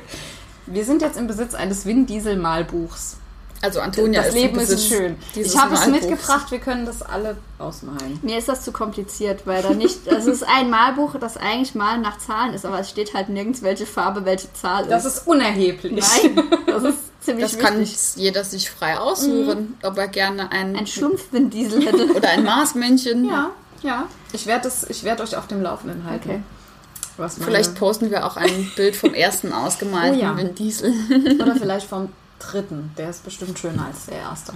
Wir 0.65 0.85
sind 0.85 1.01
jetzt 1.01 1.17
im 1.17 1.27
Besitz 1.27 1.53
eines 1.53 1.85
Vin 1.85 2.05
Diesel 2.05 2.37
Malbuchs. 2.37 3.17
Also 3.63 3.79
Antonia 3.79 4.19
das 4.19 4.27
ist 4.29 4.33
Leben 4.35 4.59
ist 4.59 4.87
schön. 4.87 5.15
Ich 5.35 5.57
habe 5.57 5.73
es 5.75 5.87
mitgebracht, 5.87 6.51
wir 6.51 6.59
können 6.59 6.85
das 6.85 7.01
alle 7.01 7.37
ausmalen. 7.59 8.19
Mir 8.21 8.37
ist 8.37 8.49
das 8.49 8.61
zu 8.63 8.73
kompliziert, 8.73 9.47
weil 9.47 9.63
da 9.63 9.69
nicht. 9.69 9.99
Also 10.07 10.31
es 10.31 10.41
ist 10.41 10.47
ein 10.47 10.69
Malbuch, 10.69 11.15
das 11.17 11.37
eigentlich 11.37 11.73
Malen 11.73 12.01
nach 12.01 12.17
Zahlen 12.17 12.53
ist, 12.53 12.65
aber 12.65 12.79
es 12.81 12.89
steht 12.89 13.13
halt 13.13 13.29
nirgends, 13.29 13.61
welche 13.61 13.85
Farbe 13.85 14.25
welche 14.25 14.51
Zahl 14.51 14.85
Das 14.87 15.05
ist. 15.05 15.19
ist 15.19 15.27
unerheblich. 15.27 15.93
Nein, 15.93 16.43
das 16.67 16.83
ist 16.83 16.97
ziemlich 17.21 17.51
Das 17.51 17.57
kann 17.57 17.79
wichtig. 17.79 17.97
jeder 18.17 18.43
sich 18.43 18.69
frei 18.69 18.97
aussuchen, 18.99 19.77
ob 19.81 19.97
er 19.97 20.09
gerne 20.09 20.51
ein, 20.51 20.75
Ein 20.75 20.85
Schlumpfwinddiesel 20.85 21.81
hätte. 21.85 22.13
oder 22.13 22.29
ein 22.31 22.43
Marsmännchen. 22.43 23.23
Ja, 23.29 23.51
ja. 23.81 24.07
Ich 24.33 24.45
werde 24.45 24.69
werd 25.03 25.21
euch 25.21 25.37
auf 25.37 25.47
dem 25.47 25.61
Laufenden 25.61 26.03
halten. 26.03 26.29
Okay. 26.29 27.29
Vielleicht 27.39 27.75
posten 27.75 28.11
wir 28.11 28.25
auch 28.25 28.35
ein 28.35 28.71
Bild 28.75 28.95
vom 28.97 29.13
ersten 29.13 29.53
ausgemalten 29.53 30.17
Oh 30.19 30.21
ja. 30.21 30.33
Diesel. 30.43 30.93
Oder 31.39 31.55
vielleicht 31.55 31.87
vom 31.87 32.09
dritten. 32.51 32.91
Der 32.97 33.09
ist 33.09 33.23
bestimmt 33.23 33.57
schöner 33.57 33.85
als 33.85 34.05
der 34.05 34.17
erste. 34.17 34.53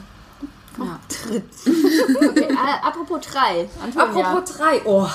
Ja. 0.77 0.99
okay 2.29 2.47
äh, 2.49 2.85
apropos 2.85 3.21
drei. 3.21 3.67
Antonia. 3.83 4.27
Apropos 4.27 4.57
drei. 4.57 4.81
Oh, 4.85 5.07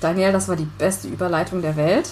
Daniel, 0.00 0.32
das 0.32 0.48
war 0.48 0.56
die 0.56 0.68
beste 0.78 1.08
Überleitung 1.08 1.62
der 1.62 1.76
Welt. 1.76 2.10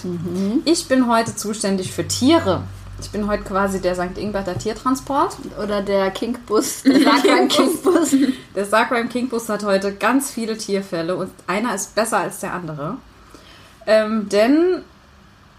Ich 0.65 0.87
bin 0.87 1.07
heute 1.09 1.35
zuständig 1.35 1.91
für 1.91 2.07
Tiere. 2.07 2.63
Ich 2.99 3.11
bin 3.11 3.27
heute 3.27 3.43
quasi 3.43 3.79
der 3.79 3.95
St. 3.95 4.17
Ingberter 4.17 4.57
Tiertransport. 4.57 5.37
Oder 5.61 5.81
der 5.81 6.09
Kinkbus. 6.11 6.81
Der 6.83 6.99
Sargbein 6.99 7.47
Kinkbus. 7.47 8.15
Der 8.55 8.65
Sargbeim 8.65 9.07
Kingbus 9.09 9.49
hat 9.49 9.63
heute 9.63 9.93
ganz 9.93 10.31
viele 10.31 10.57
Tierfälle 10.57 11.15
und 11.15 11.29
einer 11.45 11.75
ist 11.75 11.93
besser 11.93 12.17
als 12.17 12.39
der 12.39 12.53
andere. 12.53 12.97
Ähm, 13.85 14.27
denn 14.29 14.83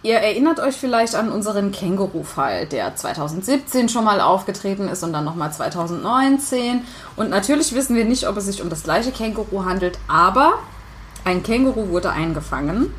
ihr 0.03 0.17
erinnert 0.17 0.61
euch 0.61 0.77
vielleicht 0.77 1.15
an 1.15 1.31
unseren 1.31 1.73
Känguru-Fall, 1.73 2.67
der 2.67 2.95
2017 2.95 3.89
schon 3.89 4.05
mal 4.05 4.21
aufgetreten 4.21 4.89
ist 4.89 5.03
und 5.03 5.13
dann 5.13 5.25
nochmal 5.25 5.53
2019. 5.53 6.83
Und 7.17 7.31
natürlich 7.31 7.75
wissen 7.75 7.97
wir 7.97 8.05
nicht, 8.05 8.29
ob 8.29 8.37
es 8.37 8.47
sich 8.47 8.63
um 8.63 8.71
das 8.71 8.85
gleiche 8.85 9.11
Känguru 9.11 9.65
handelt, 9.65 9.99
aber 10.09 10.55
ein 11.25 11.43
Känguru 11.43 11.89
wurde 11.89 12.11
eingefangen. 12.11 12.93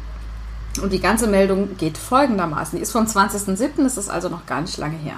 Und 0.81 0.93
die 0.93 1.01
ganze 1.01 1.27
Meldung 1.27 1.77
geht 1.77 1.97
folgendermaßen. 1.97 2.77
Die 2.77 2.83
ist 2.83 2.91
vom 2.91 3.05
20.07., 3.05 3.83
das 3.83 3.97
ist 3.97 4.09
also 4.09 4.29
noch 4.29 4.45
gar 4.45 4.61
nicht 4.61 4.77
lange 4.77 4.97
her. 4.97 5.17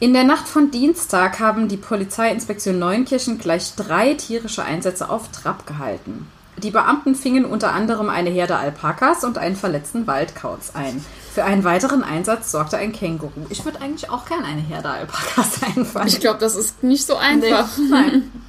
In 0.00 0.14
der 0.14 0.24
Nacht 0.24 0.48
von 0.48 0.70
Dienstag 0.70 1.40
haben 1.40 1.68
die 1.68 1.76
Polizeiinspektion 1.76 2.78
Neunkirchen 2.78 3.38
gleich 3.38 3.74
drei 3.76 4.14
tierische 4.14 4.64
Einsätze 4.64 5.10
auf 5.10 5.28
Trab 5.28 5.66
gehalten. 5.66 6.26
Die 6.62 6.70
Beamten 6.70 7.14
fingen 7.14 7.46
unter 7.46 7.72
anderem 7.72 8.10
eine 8.10 8.28
Herde 8.28 8.56
Alpakas 8.56 9.24
und 9.24 9.38
einen 9.38 9.56
verletzten 9.56 10.06
Waldkauz 10.06 10.72
ein. 10.74 11.04
Für 11.32 11.44
einen 11.44 11.64
weiteren 11.64 12.02
Einsatz 12.02 12.50
sorgte 12.50 12.76
ein 12.76 12.92
Känguru. 12.92 13.46
Ich 13.48 13.64
würde 13.64 13.80
eigentlich 13.80 14.10
auch 14.10 14.26
gerne 14.26 14.44
eine 14.44 14.60
Herde 14.60 14.90
Alpakas 14.90 15.62
einfangen. 15.76 16.08
Ich 16.08 16.20
glaube, 16.20 16.38
das 16.38 16.56
ist 16.56 16.82
nicht 16.82 17.06
so 17.06 17.16
einfach. 17.16 17.68
Nein. 17.90 18.30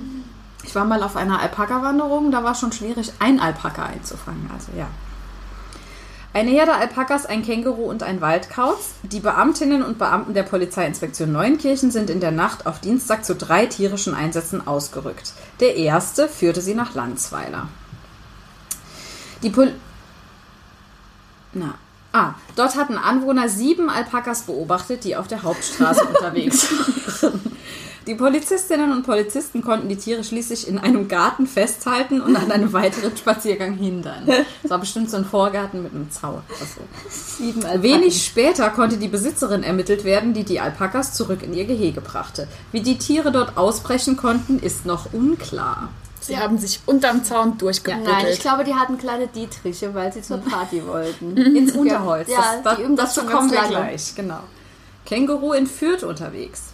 Ich 0.63 0.75
war 0.75 0.85
mal 0.85 1.01
auf 1.03 1.17
einer 1.17 1.41
Alpaka-Wanderung, 1.41 2.31
da 2.31 2.43
war 2.43 2.55
schon 2.55 2.71
schwierig, 2.71 3.11
ein 3.19 3.41
Alpaka 3.41 3.87
einzufangen. 3.87 4.49
Also 4.53 4.67
ja. 4.77 4.87
Eine 6.33 6.51
Herde 6.51 6.73
Alpakas, 6.75 7.25
ein 7.25 7.43
Känguru 7.43 7.89
und 7.89 8.03
ein 8.03 8.21
Waldkauz. 8.21 8.91
Die 9.03 9.19
Beamtinnen 9.19 9.83
und 9.83 9.97
Beamten 9.97 10.33
der 10.33 10.43
Polizeiinspektion 10.43 11.31
Neunkirchen 11.31 11.91
sind 11.91 12.09
in 12.09 12.21
der 12.21 12.31
Nacht 12.31 12.67
auf 12.67 12.79
Dienstag 12.79 13.25
zu 13.25 13.35
drei 13.35 13.65
tierischen 13.65 14.13
Einsätzen 14.13 14.65
ausgerückt. 14.65 15.33
Der 15.59 15.75
erste 15.75 16.29
führte 16.29 16.61
sie 16.61 16.75
nach 16.75 16.95
Landsweiler. 16.95 17.67
Die 19.43 19.49
Pol 19.49 19.73
Na. 21.53 21.75
Ah, 22.13 22.33
dort 22.57 22.75
hatten 22.75 22.97
Anwohner 22.97 23.47
sieben 23.47 23.89
Alpakas 23.89 24.41
beobachtet, 24.41 25.05
die 25.05 25.15
auf 25.15 25.27
der 25.27 25.43
Hauptstraße 25.43 26.03
unterwegs 26.13 26.67
waren. 27.21 27.39
Die 28.07 28.15
Polizistinnen 28.15 28.91
und 28.91 29.03
Polizisten 29.03 29.61
konnten 29.61 29.87
die 29.87 29.95
Tiere 29.95 30.23
schließlich 30.23 30.67
in 30.67 30.79
einem 30.79 31.07
Garten 31.07 31.45
festhalten 31.45 32.19
und 32.19 32.35
an 32.35 32.51
einem 32.51 32.73
weiteren 32.73 33.15
Spaziergang 33.15 33.75
hindern. 33.75 34.25
Das 34.63 34.71
war 34.71 34.79
bestimmt 34.79 35.11
so 35.11 35.17
ein 35.17 35.25
Vorgarten 35.25 35.83
mit 35.83 35.93
einem 35.93 36.09
Zaun. 36.09 36.41
Sieben 37.07 37.63
Wenig 37.83 38.25
später 38.25 38.71
konnte 38.71 38.97
die 38.97 39.07
Besitzerin 39.07 39.61
ermittelt 39.61 40.03
werden, 40.03 40.33
die 40.33 40.43
die 40.43 40.59
Alpakas 40.59 41.13
zurück 41.13 41.43
in 41.43 41.53
ihr 41.53 41.65
Gehege 41.65 42.01
brachte. 42.01 42.47
Wie 42.71 42.81
die 42.81 42.97
Tiere 42.97 43.31
dort 43.31 43.55
ausbrechen 43.55 44.17
konnten, 44.17 44.57
ist 44.57 44.85
noch 44.85 45.13
unklar. 45.13 45.89
Sie 46.21 46.37
haben 46.37 46.57
sich 46.57 46.79
unterm 46.85 47.23
Zaun 47.23 47.47
Nein, 47.47 47.51
ich 47.53 47.57
durchgebuddelt. 47.59 48.39
glaube, 48.41 48.63
die 48.63 48.75
hatten 48.75 48.97
kleine 48.97 49.27
Dietriche, 49.27 49.93
weil 49.93 50.13
sie 50.13 50.21
zur 50.21 50.37
Party 50.37 50.85
wollten. 50.85 51.35
Ins 51.55 51.73
Unterholz. 51.73 52.29
Ja, 52.29 52.61
das, 52.63 52.77
die 52.77 52.83
üben 52.83 52.95
das, 52.95 53.15
das 53.15 53.25
kommen 53.25 53.51
wir 53.51 53.61
gleich. 53.63 54.13
Genau. 54.15 54.39
Känguru 55.05 55.53
entführt 55.53 56.03
unterwegs. 56.03 56.65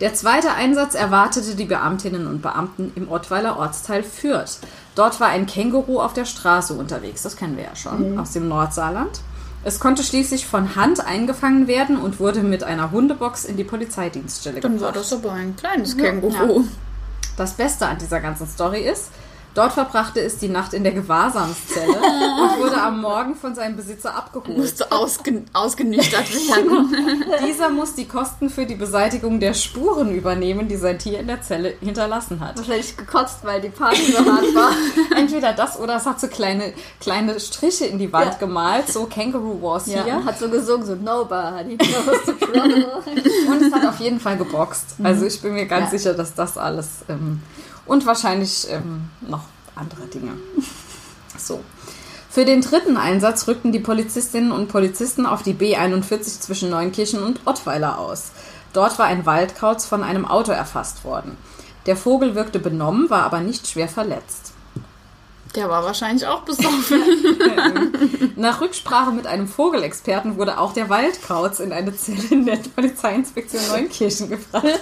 Der 0.00 0.14
zweite 0.14 0.52
Einsatz 0.52 0.94
erwartete 0.94 1.54
die 1.54 1.66
Beamtinnen 1.66 2.26
und 2.26 2.42
Beamten 2.42 2.92
im 2.96 3.08
Ottweiler 3.08 3.56
Ortsteil 3.58 4.02
Fürth. 4.02 4.58
Dort 4.96 5.20
war 5.20 5.28
ein 5.28 5.46
Känguru 5.46 6.00
auf 6.00 6.12
der 6.12 6.24
Straße 6.24 6.74
unterwegs, 6.74 7.22
das 7.22 7.36
kennen 7.36 7.56
wir 7.56 7.64
ja 7.64 7.76
schon, 7.76 8.18
aus 8.18 8.32
dem 8.32 8.48
Nordsaarland. 8.48 9.20
Es 9.64 9.78
konnte 9.78 10.02
schließlich 10.02 10.46
von 10.46 10.74
Hand 10.74 11.06
eingefangen 11.06 11.68
werden 11.68 11.98
und 11.98 12.18
wurde 12.18 12.42
mit 12.42 12.64
einer 12.64 12.90
Hundebox 12.90 13.44
in 13.44 13.56
die 13.56 13.62
Polizeidienststelle 13.62 14.60
Dann 14.60 14.72
gebracht. 14.72 14.86
war 14.96 15.00
das 15.00 15.12
aber 15.12 15.32
ein 15.32 15.54
kleines 15.54 15.96
Känguru. 15.96 16.64
Das 17.36 17.54
Beste 17.54 17.86
an 17.86 17.98
dieser 17.98 18.20
ganzen 18.20 18.46
Story 18.46 18.80
ist, 18.82 19.10
dort 19.54 19.72
verbrachte 19.72 20.20
es 20.20 20.38
die 20.38 20.48
Nacht 20.48 20.72
in 20.72 20.82
der 20.82 20.92
Gewahrsamszelle 20.92 21.92
und 21.96 22.58
wurde 22.62 22.80
am 22.80 23.02
Morgen 23.02 23.34
von 23.36 23.54
seinem 23.54 23.76
Besitzer 23.76 24.14
abgeholt. 24.14 24.56
Musste 24.56 24.90
ausgen 24.92 25.44
ausgenüchtert 25.52 26.30
werden. 26.48 27.22
Dieser 27.46 27.68
muss 27.68 27.94
die 27.94 28.06
Kosten 28.06 28.48
für 28.48 28.64
die 28.64 28.76
Beseitigung 28.76 29.40
der 29.40 29.52
Spuren 29.52 30.14
übernehmen, 30.14 30.68
die 30.68 30.76
sein 30.76 30.98
Tier 30.98 31.20
in 31.20 31.26
der 31.26 31.42
Zelle 31.42 31.74
hinterlassen 31.80 32.40
hat. 32.40 32.56
Wahrscheinlich 32.56 32.96
gekotzt, 32.96 33.40
weil 33.42 33.60
die 33.60 33.68
Party 33.68 34.12
so 34.12 34.18
hart 34.18 34.54
war. 34.54 34.70
Entweder 35.18 35.52
das 35.52 35.78
oder 35.78 35.96
es 35.96 36.06
hat 36.06 36.18
so 36.18 36.28
kleine, 36.28 36.72
kleine 37.00 37.38
Striche 37.38 37.84
in 37.84 37.98
die 37.98 38.10
Wand 38.12 38.32
Ja. 38.32 38.38
gemalt, 38.38 38.88
so 38.88 39.04
Kangaroo 39.06 39.60
Wars 39.60 39.86
Ja, 39.86 40.02
hier. 40.04 40.24
hat 40.24 40.38
so 40.38 40.48
gesungen, 40.48 40.86
so 40.86 40.94
nobody 40.94 41.76
knows 41.76 42.20
the 42.24 42.32
trouble. 42.32 42.86
Und 43.48 43.62
es 43.62 43.72
hat 43.72 43.84
auf 43.86 43.91
jeden 44.02 44.20
Fall 44.20 44.36
geboxt. 44.36 44.96
Also 45.02 45.24
ich 45.26 45.40
bin 45.40 45.54
mir 45.54 45.66
ganz 45.66 45.92
Ja. 45.92 45.98
sicher, 45.98 46.14
dass 46.14 46.34
das 46.34 46.58
alles 46.58 46.88
ähm, 47.08 47.40
und 47.86 48.04
wahrscheinlich 48.06 48.66
ähm, 48.70 49.08
noch 49.20 49.44
andere 49.74 50.06
Dinge. 50.06 50.32
So. 51.38 51.60
Für 52.28 52.44
den 52.44 52.60
dritten 52.60 52.96
Einsatz 52.96 53.48
rückten 53.48 53.72
die 53.72 53.78
Polizistinnen 53.80 54.52
und 54.52 54.68
Polizisten 54.68 55.26
auf 55.26 55.42
die 55.42 55.54
B41 55.54 56.40
zwischen 56.40 56.70
Neunkirchen 56.70 57.22
und 57.22 57.40
Ottweiler 57.46 57.98
aus. 57.98 58.32
Dort 58.74 58.98
war 58.98 59.06
ein 59.06 59.26
Waldkauz 59.26 59.84
von 59.86 60.02
einem 60.02 60.24
Auto 60.26 60.52
erfasst 60.52 61.04
worden. 61.04 61.36
Der 61.86 61.96
Vogel 61.96 62.34
wirkte 62.34 62.58
benommen, 62.58 63.10
war 63.10 63.22
aber 63.24 63.40
nicht 63.40 63.66
schwer 63.66 63.88
verletzt. 63.88 64.51
Der 65.54 65.68
war 65.68 65.84
wahrscheinlich 65.84 66.26
auch 66.26 66.42
besoffen. 66.42 67.02
Nach 68.36 68.60
Rücksprache 68.60 69.12
mit 69.12 69.26
einem 69.26 69.46
Vogelexperten 69.46 70.38
wurde 70.38 70.58
auch 70.58 70.72
der 70.72 70.88
Waldkauz 70.88 71.60
in 71.60 71.72
eine 71.72 71.94
Zelle 71.94 72.22
in 72.30 72.46
der 72.46 72.56
Polizeiinspektion 72.56 73.60
Neunkirchen 73.68 74.30
gebracht. 74.30 74.80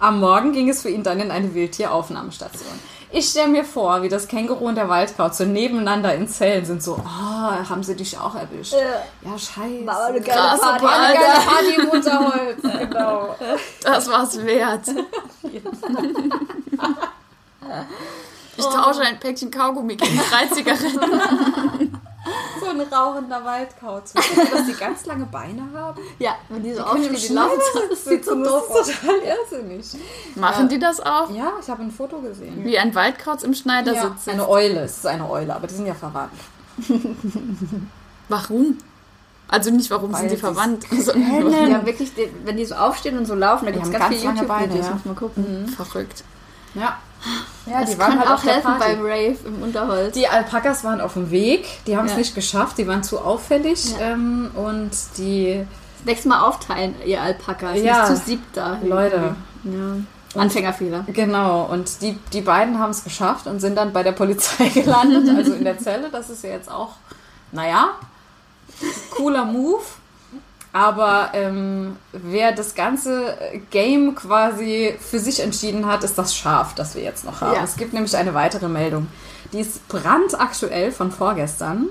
Am 0.00 0.20
Morgen 0.20 0.52
ging 0.52 0.68
es 0.68 0.82
für 0.82 0.90
ihn 0.90 1.02
dann 1.02 1.20
in 1.20 1.30
eine 1.30 1.54
Wildtieraufnahmestation. 1.54 2.78
Ich 3.16 3.28
stelle 3.28 3.46
mir 3.46 3.64
vor, 3.64 4.02
wie 4.02 4.08
das 4.08 4.26
Känguru 4.26 4.66
und 4.66 4.74
der 4.74 4.88
Waldkauz 4.88 5.38
so 5.38 5.44
nebeneinander 5.44 6.12
in 6.16 6.26
Zellen 6.26 6.64
sind, 6.64 6.82
so, 6.82 6.98
oh, 6.98 7.06
haben 7.06 7.84
sie 7.84 7.94
dich 7.94 8.18
auch 8.18 8.34
erwischt? 8.34 8.72
Ja, 8.72 9.38
scheiße. 9.38 9.86
War 9.86 10.06
eine 10.06 10.20
geile 10.20 10.40
Krasse 10.40 10.62
Party. 10.62 10.84
Party. 10.84 11.04
Eine 11.04 11.14
geile 11.14 11.40
Party 11.46 11.74
im 11.80 11.88
Unterholz, 11.90 12.62
genau. 12.80 13.36
Das 13.84 14.10
war's 14.10 14.44
wert. 14.44 14.88
Ich 18.56 18.64
tausche 18.64 19.00
ein 19.02 19.18
Päckchen 19.20 19.50
Kaugummi 19.50 19.96
gegen 19.96 20.20
drei 20.30 20.46
Zigaretten. 20.54 21.98
So 22.58 22.70
ein 22.70 22.80
rauchender 22.80 23.44
Waldkauz. 23.44 24.14
Wisst 24.14 24.34
ihr, 24.34 24.44
dass 24.50 24.64
die 24.64 24.72
ganz 24.72 25.04
lange 25.04 25.26
Beine 25.26 25.62
haben? 25.74 26.00
Ja, 26.18 26.36
wenn 26.48 26.62
die 26.62 26.72
so 26.72 26.82
aufstehen, 26.82 27.14
die 27.14 27.32
laufen, 27.34 27.60
das 27.90 28.04
sieht 28.06 28.24
so 28.24 28.42
doof 28.42 28.70
aus. 28.70 28.86
total 28.86 29.16
irrsinnig. 29.18 29.84
Machen 30.34 30.70
die 30.70 30.78
das 30.78 31.00
auch? 31.00 31.28
Ja, 31.30 31.52
ich 31.60 31.68
habe 31.68 31.82
ein 31.82 31.90
Foto 31.90 32.20
gesehen. 32.20 32.64
Wie 32.64 32.78
ein 32.78 32.94
Waldkauz 32.94 33.42
im 33.42 33.52
Ja, 33.52 33.58
Schneidersitz. 33.58 34.26
eine 34.28 34.48
Eule, 34.48 34.80
es 34.84 34.96
ist 34.96 35.06
eine 35.06 35.28
Eule, 35.28 35.54
aber 35.54 35.66
die 35.66 35.74
sind 35.74 35.84
ja 35.84 35.92
verwandt. 35.92 36.32
Warum? 38.30 38.78
Also 39.48 39.70
nicht, 39.70 39.90
warum 39.90 40.12
Weil 40.12 40.20
sind 40.20 40.30
die 40.30 40.36
sie- 40.36 40.40
verwandt, 40.40 40.86
sondern 40.90 41.70
Ja, 41.70 41.84
wirklich, 41.84 42.12
wenn 42.44 42.56
die 42.56 42.64
so 42.64 42.74
aufstehen 42.76 43.18
und 43.18 43.26
so 43.26 43.34
laufen, 43.34 43.66
da 43.66 43.70
gibt 43.70 43.84
es 43.84 43.92
haben 43.92 43.98
ganz, 44.00 44.04
ganz 44.10 44.20
viele 44.22 44.34
lange 44.34 44.48
Beine, 44.48 44.62
YouTube-Videos, 44.74 44.86
ja. 44.86 44.94
muss 44.94 45.04
man 45.04 45.16
gucken. 45.16 45.68
verrückt. 45.68 46.24
Ja. 46.74 46.98
Ja, 47.66 47.80
Das 47.80 47.90
die 47.92 47.98
waren 47.98 48.18
kann 48.18 48.28
halt 48.28 48.30
auch 48.38 48.44
helfen 48.44 48.72
beim 48.78 49.00
Rave 49.00 49.36
im 49.46 49.62
Unterholz. 49.62 50.12
Die 50.14 50.28
Alpakas 50.28 50.84
waren 50.84 51.00
auf 51.00 51.14
dem 51.14 51.30
Weg, 51.30 51.66
die 51.86 51.96
haben 51.96 52.04
es 52.04 52.12
Ja. 52.12 52.18
nicht 52.18 52.34
geschafft, 52.34 52.76
die 52.76 52.86
waren 52.86 53.02
zu 53.02 53.18
auffällig 53.20 53.92
Ja. 53.92 54.10
ähm, 54.12 54.50
und 54.54 54.90
die 55.16 55.64
Nächstes 56.06 56.26
Mal 56.28 56.42
aufteilen, 56.46 56.94
ihr 57.06 57.22
Alpakas. 57.22 57.80
Ja. 57.80 58.06
Nicht 58.10 58.18
zu 58.18 58.26
siebt 58.26 58.54
da. 58.54 58.76
Leute. 58.84 59.34
Ja. 59.64 60.40
Anfängerfehler. 60.40 61.04
Genau, 61.06 61.64
und 61.64 62.02
die, 62.02 62.18
die 62.34 62.42
beiden 62.42 62.78
haben 62.78 62.90
es 62.90 63.04
geschafft 63.04 63.46
und 63.46 63.60
sind 63.60 63.76
dann 63.76 63.94
bei 63.94 64.02
der 64.02 64.12
Polizei 64.12 64.68
gelandet, 64.74 65.34
also 65.34 65.54
in 65.54 65.64
der 65.64 65.78
Zelle. 65.78 66.10
Das 66.10 66.28
ist 66.28 66.44
ja 66.44 66.50
jetzt 66.50 66.70
auch, 66.70 66.90
naja, 67.52 67.88
cooler 69.16 69.46
Move. 69.46 69.80
Aber 70.74 71.30
ähm, 71.34 71.96
wer 72.10 72.50
das 72.50 72.74
ganze 72.74 73.38
Game 73.70 74.16
quasi 74.16 74.96
für 74.98 75.20
sich 75.20 75.38
entschieden 75.38 75.86
hat, 75.86 76.02
ist 76.02 76.18
das 76.18 76.34
Schaf, 76.34 76.74
das 76.74 76.96
wir 76.96 77.02
jetzt 77.04 77.24
noch 77.24 77.40
haben. 77.42 77.54
Ja. 77.54 77.62
Es 77.62 77.76
gibt 77.76 77.92
nämlich 77.92 78.16
eine 78.16 78.34
weitere 78.34 78.66
Meldung. 78.68 79.06
Die 79.52 79.60
ist 79.60 79.86
brandaktuell 79.86 80.90
von 80.90 81.12
vorgestern. 81.12 81.86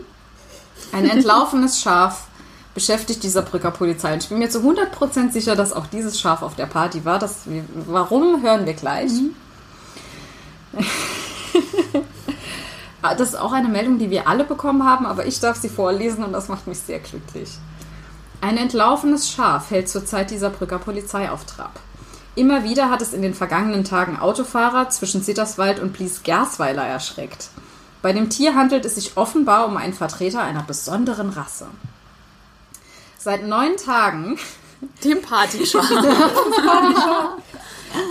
Ein 0.91 1.09
entlaufenes 1.09 1.79
Schaf 1.81 2.27
beschäftigt 2.73 3.23
die 3.23 3.29
Saarbrücker 3.29 3.71
Polizei. 3.71 4.11
Und 4.11 4.23
ich 4.23 4.27
bin 4.27 4.39
mir 4.39 4.49
zu 4.49 4.59
100% 4.59 5.31
sicher, 5.31 5.55
dass 5.55 5.71
auch 5.71 5.87
dieses 5.87 6.19
Schaf 6.19 6.41
auf 6.41 6.55
der 6.55 6.65
Party 6.65 7.05
war. 7.05 7.19
Das, 7.19 7.43
warum, 7.87 8.43
hören 8.43 8.65
wir 8.65 8.73
gleich. 8.73 9.11
Ah, 13.05 13.15
Das 13.15 13.29
ist 13.29 13.35
auch 13.35 13.51
eine 13.51 13.67
Meldung, 13.67 13.99
die 13.99 14.09
wir 14.09 14.29
alle 14.29 14.45
bekommen 14.45 14.85
haben, 14.85 15.05
aber 15.05 15.25
ich 15.25 15.37
darf 15.41 15.57
sie 15.57 15.67
vorlesen 15.67 16.23
und 16.23 16.31
das 16.31 16.47
macht 16.47 16.67
mich 16.67 16.79
sehr 16.79 16.99
glücklich. 16.99 17.49
Ein 18.43 18.57
entlaufenes 18.57 19.31
Schaf 19.31 19.71
hält 19.71 19.87
zurzeit 19.87 20.29
die 20.29 20.37
Saarbrücker 20.37 20.77
Polizei 20.77 21.31
auf 21.31 21.45
Trab. 21.45 21.79
Immer 22.35 22.65
wieder 22.65 22.89
hat 22.89 23.01
es 23.01 23.13
in 23.13 23.21
den 23.21 23.33
vergangenen 23.33 23.85
Tagen 23.85 24.19
Autofahrer 24.19 24.89
zwischen 24.89 25.23
Sitterswald 25.23 25.79
und 25.79 25.93
Blies-Gersweiler 25.93 26.85
erschreckt. 26.85 27.51
Bei 28.01 28.11
dem 28.11 28.29
Tier 28.29 28.53
handelt 28.53 28.83
es 28.83 28.95
sich 28.95 29.15
offenbar 29.15 29.65
um 29.65 29.77
einen 29.77 29.93
Vertreter 29.93 30.41
einer 30.41 30.61
besonderen 30.61 31.29
Rasse. 31.29 31.67
Seit 33.17 33.47
neun 33.47 33.77
Tagen 33.77 34.37
Dem 35.05 35.21
Partyschaf. 35.21 35.89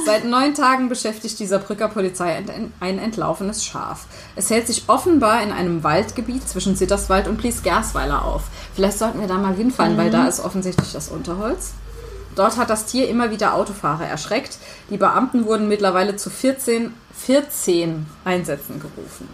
Seit 0.05 0.25
neun 0.25 0.55
Tagen 0.55 0.89
beschäftigt 0.89 1.39
die 1.39 1.47
Saarbrücker 1.47 1.89
Polizei 1.89 2.43
ein, 2.81 2.99
entlaufenes 2.99 3.65
Schaf. 3.65 4.07
Es 4.37 4.51
hält 4.51 4.67
sich 4.67 4.85
offenbar 4.89 5.43
in 5.43 5.53
einem 5.53 5.83
Waldgebiet 5.83 6.49
zwischen 6.49 6.77
Sitterswald 6.77 7.29
und 7.29 7.39
Blies-Gersweiler 7.39 8.25
auf. 8.25 8.43
Vielleicht 8.75 8.99
sollten 8.99 9.21
wir 9.21 9.29
da 9.29 9.39
mal 9.39 9.55
hinfahren, 9.55 9.97
weil 9.97 10.11
da 10.11 10.27
ist 10.27 10.41
offensichtlich 10.41 10.93
das 10.93 11.09
Unterholz. 11.09 11.73
Dort 12.35 12.57
hat 12.57 12.71
das 12.71 12.87
Tier 12.87 13.09
immer 13.09 13.31
wieder 13.31 13.55
Autofahrer 13.55 14.07
erschreckt. 14.07 14.59
Die 14.91 14.97
Beamten 14.97 15.45
wurden 15.45 15.69
mittlerweile 15.69 16.17
zu 16.17 16.31
14, 16.31 16.95
14 17.15 18.07
Einsätzen 18.25 18.81
gerufen. 18.81 19.29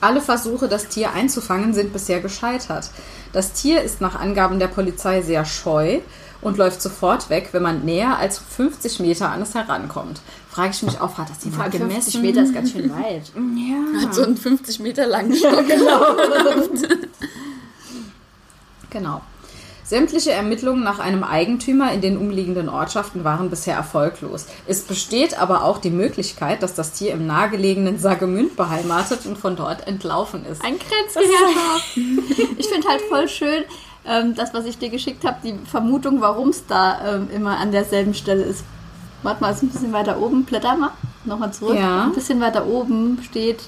Alle 0.00 0.20
Versuche, 0.22 0.66
das 0.66 0.88
Tier 0.88 1.12
einzufangen, 1.12 1.74
sind 1.74 1.92
bisher 1.92 2.20
gescheitert. 2.20 2.90
Das 3.32 3.52
Tier 3.52 3.82
ist 3.82 4.00
nach 4.00 4.18
Angaben 4.18 4.58
der 4.58 4.68
Polizei 4.68 5.22
sehr 5.22 5.44
scheu 5.44 6.00
und 6.42 6.58
läuft 6.58 6.80
sofort 6.80 7.30
weg, 7.30 7.50
wenn 7.52 7.62
man 7.62 7.84
näher 7.84 8.18
als 8.18 8.38
50 8.38 9.00
Meter 9.00 9.30
an 9.30 9.42
es 9.42 9.54
herankommt. 9.54 10.20
Frage 10.50 10.70
ich 10.70 10.82
mich 10.82 11.00
auch, 11.00 11.18
hat 11.18 11.30
das 11.30 11.38
die 11.38 11.50
mal 11.50 11.70
50 11.70 11.80
gemessen? 11.80 12.22
Meter 12.22 12.42
ist 12.42 12.54
ganz 12.54 12.72
schön 12.72 12.90
weit. 12.90 13.30
Ja. 13.56 14.02
Hat 14.02 14.14
so 14.14 14.22
einen 14.22 14.36
50 14.36 14.80
Meter 14.80 15.06
langen 15.06 15.34
Stock. 15.34 15.64
Genau. 18.92 19.20
Sämtliche 19.84 20.30
Ermittlungen 20.30 20.84
nach 20.84 21.00
einem 21.00 21.24
Eigentümer 21.24 21.92
in 21.92 22.00
den 22.00 22.16
umliegenden 22.16 22.68
Ortschaften 22.68 23.24
waren 23.24 23.50
bisher 23.50 23.74
erfolglos. 23.74 24.46
Es 24.68 24.82
besteht 24.82 25.40
aber 25.40 25.64
auch 25.64 25.78
die 25.78 25.90
Möglichkeit, 25.90 26.62
dass 26.62 26.74
das 26.74 26.92
Tier 26.92 27.12
im 27.12 27.26
nahegelegenen 27.26 27.98
Sagemünd 27.98 28.54
beheimatet 28.56 29.26
und 29.26 29.36
von 29.36 29.56
dort 29.56 29.88
entlaufen 29.88 30.44
ist. 30.46 30.64
Ein 30.64 30.76
Grenzgeherrschaft. 30.78 31.96
ich 32.58 32.68
finde 32.68 32.88
halt 32.88 33.00
voll 33.08 33.28
schön, 33.28 33.64
ähm, 34.06 34.34
das, 34.34 34.52
was 34.54 34.64
ich 34.64 34.78
dir 34.78 34.88
geschickt 34.90 35.24
habe, 35.24 35.36
die 35.44 35.54
Vermutung, 35.66 36.20
warum 36.20 36.48
es 36.50 36.66
da 36.66 37.16
ähm, 37.16 37.28
immer 37.34 37.58
an 37.58 37.72
derselben 37.72 38.14
Stelle 38.14 38.42
ist. 38.42 38.64
Warte 39.22 39.42
mal, 39.42 39.50
ist 39.50 39.62
ein 39.62 39.68
bisschen 39.68 39.92
weiter 39.92 40.18
oben. 40.20 40.44
Blätter 40.44 40.76
mal. 40.76 40.90
Nochmal 41.24 41.52
zurück. 41.52 41.76
Ja. 41.76 42.04
Ein 42.04 42.12
bisschen 42.14 42.40
weiter 42.40 42.66
oben 42.66 43.18
steht. 43.22 43.60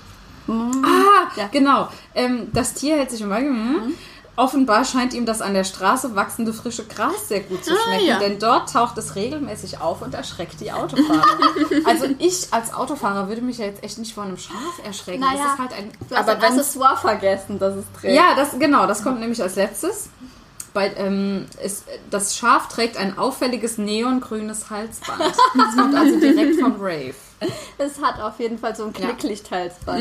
mm, 0.46 0.70
Ah, 0.84 1.28
Ja. 1.36 1.48
genau. 1.52 1.88
Ähm, 2.14 2.48
das 2.52 2.72
Tier 2.74 2.96
hält 2.96 3.10
sich 3.10 3.20
im 3.20 3.30
Allgemeinen. 3.32 3.88
Mhm. 3.88 3.92
Offenbar 4.34 4.84
scheint 4.86 5.12
ihm 5.12 5.26
das 5.26 5.42
an 5.42 5.52
der 5.52 5.64
Straße 5.64 6.14
wachsende 6.16 6.54
frische 6.54 6.86
Gras 6.86 7.28
sehr 7.28 7.40
gut 7.40 7.62
zu 7.64 7.72
Ah, 7.72 7.76
schmecken, 7.84 8.06
ja. 8.06 8.18
denn 8.18 8.38
dort 8.38 8.72
taucht 8.72 8.96
es 8.96 9.14
regelmäßig 9.14 9.80
auf 9.80 10.00
und 10.00 10.14
erschreckt 10.14 10.58
die 10.60 10.72
Autofahrer. 10.72 11.22
also 11.84 12.06
ich 12.18 12.46
als 12.50 12.72
Autofahrer 12.72 13.28
würde 13.28 13.42
mich 13.42 13.58
ja 13.58 13.66
jetzt 13.66 13.84
echt 13.84 13.98
nicht 13.98 14.14
vor 14.14 14.24
einem 14.24 14.38
Schaf 14.38 14.80
erschrecken. 14.84 15.20
Naja. 15.20 15.36
Das 15.42 15.52
ist 15.52 15.58
halt 15.58 15.72
ein 15.74 15.92
Du 16.08 16.16
hast 16.16 16.28
Aber 16.28 16.38
ein 16.38 16.44
Accessoire 16.50 16.96
vergessen, 16.96 17.58
das 17.58 17.76
es 17.76 17.84
trägt. 18.00 18.14
Ja, 18.14 18.34
das 18.34 18.58
genau, 18.58 18.86
das 18.86 19.02
kommt 19.02 19.20
nämlich 19.20 19.42
als 19.42 19.56
letztes. 19.56 20.08
Bei, 20.72 20.90
ähm, 20.96 21.44
ist, 21.62 21.84
das 22.10 22.34
Schaf 22.34 22.68
trägt 22.68 22.96
ein 22.96 23.18
auffälliges 23.18 23.76
neongrünes 23.76 24.70
Halsband. 24.70 25.20
Das 25.54 25.76
kommt 25.76 25.94
also 25.94 26.18
direkt 26.18 26.58
vom 26.58 26.76
Rave. 26.80 27.12
Es 27.76 28.00
hat 28.00 28.18
auf 28.18 28.40
jeden 28.40 28.56
Fall 28.58 28.74
so 28.74 28.84
ein 28.86 28.92
Klicklichthalsband. 28.94 30.00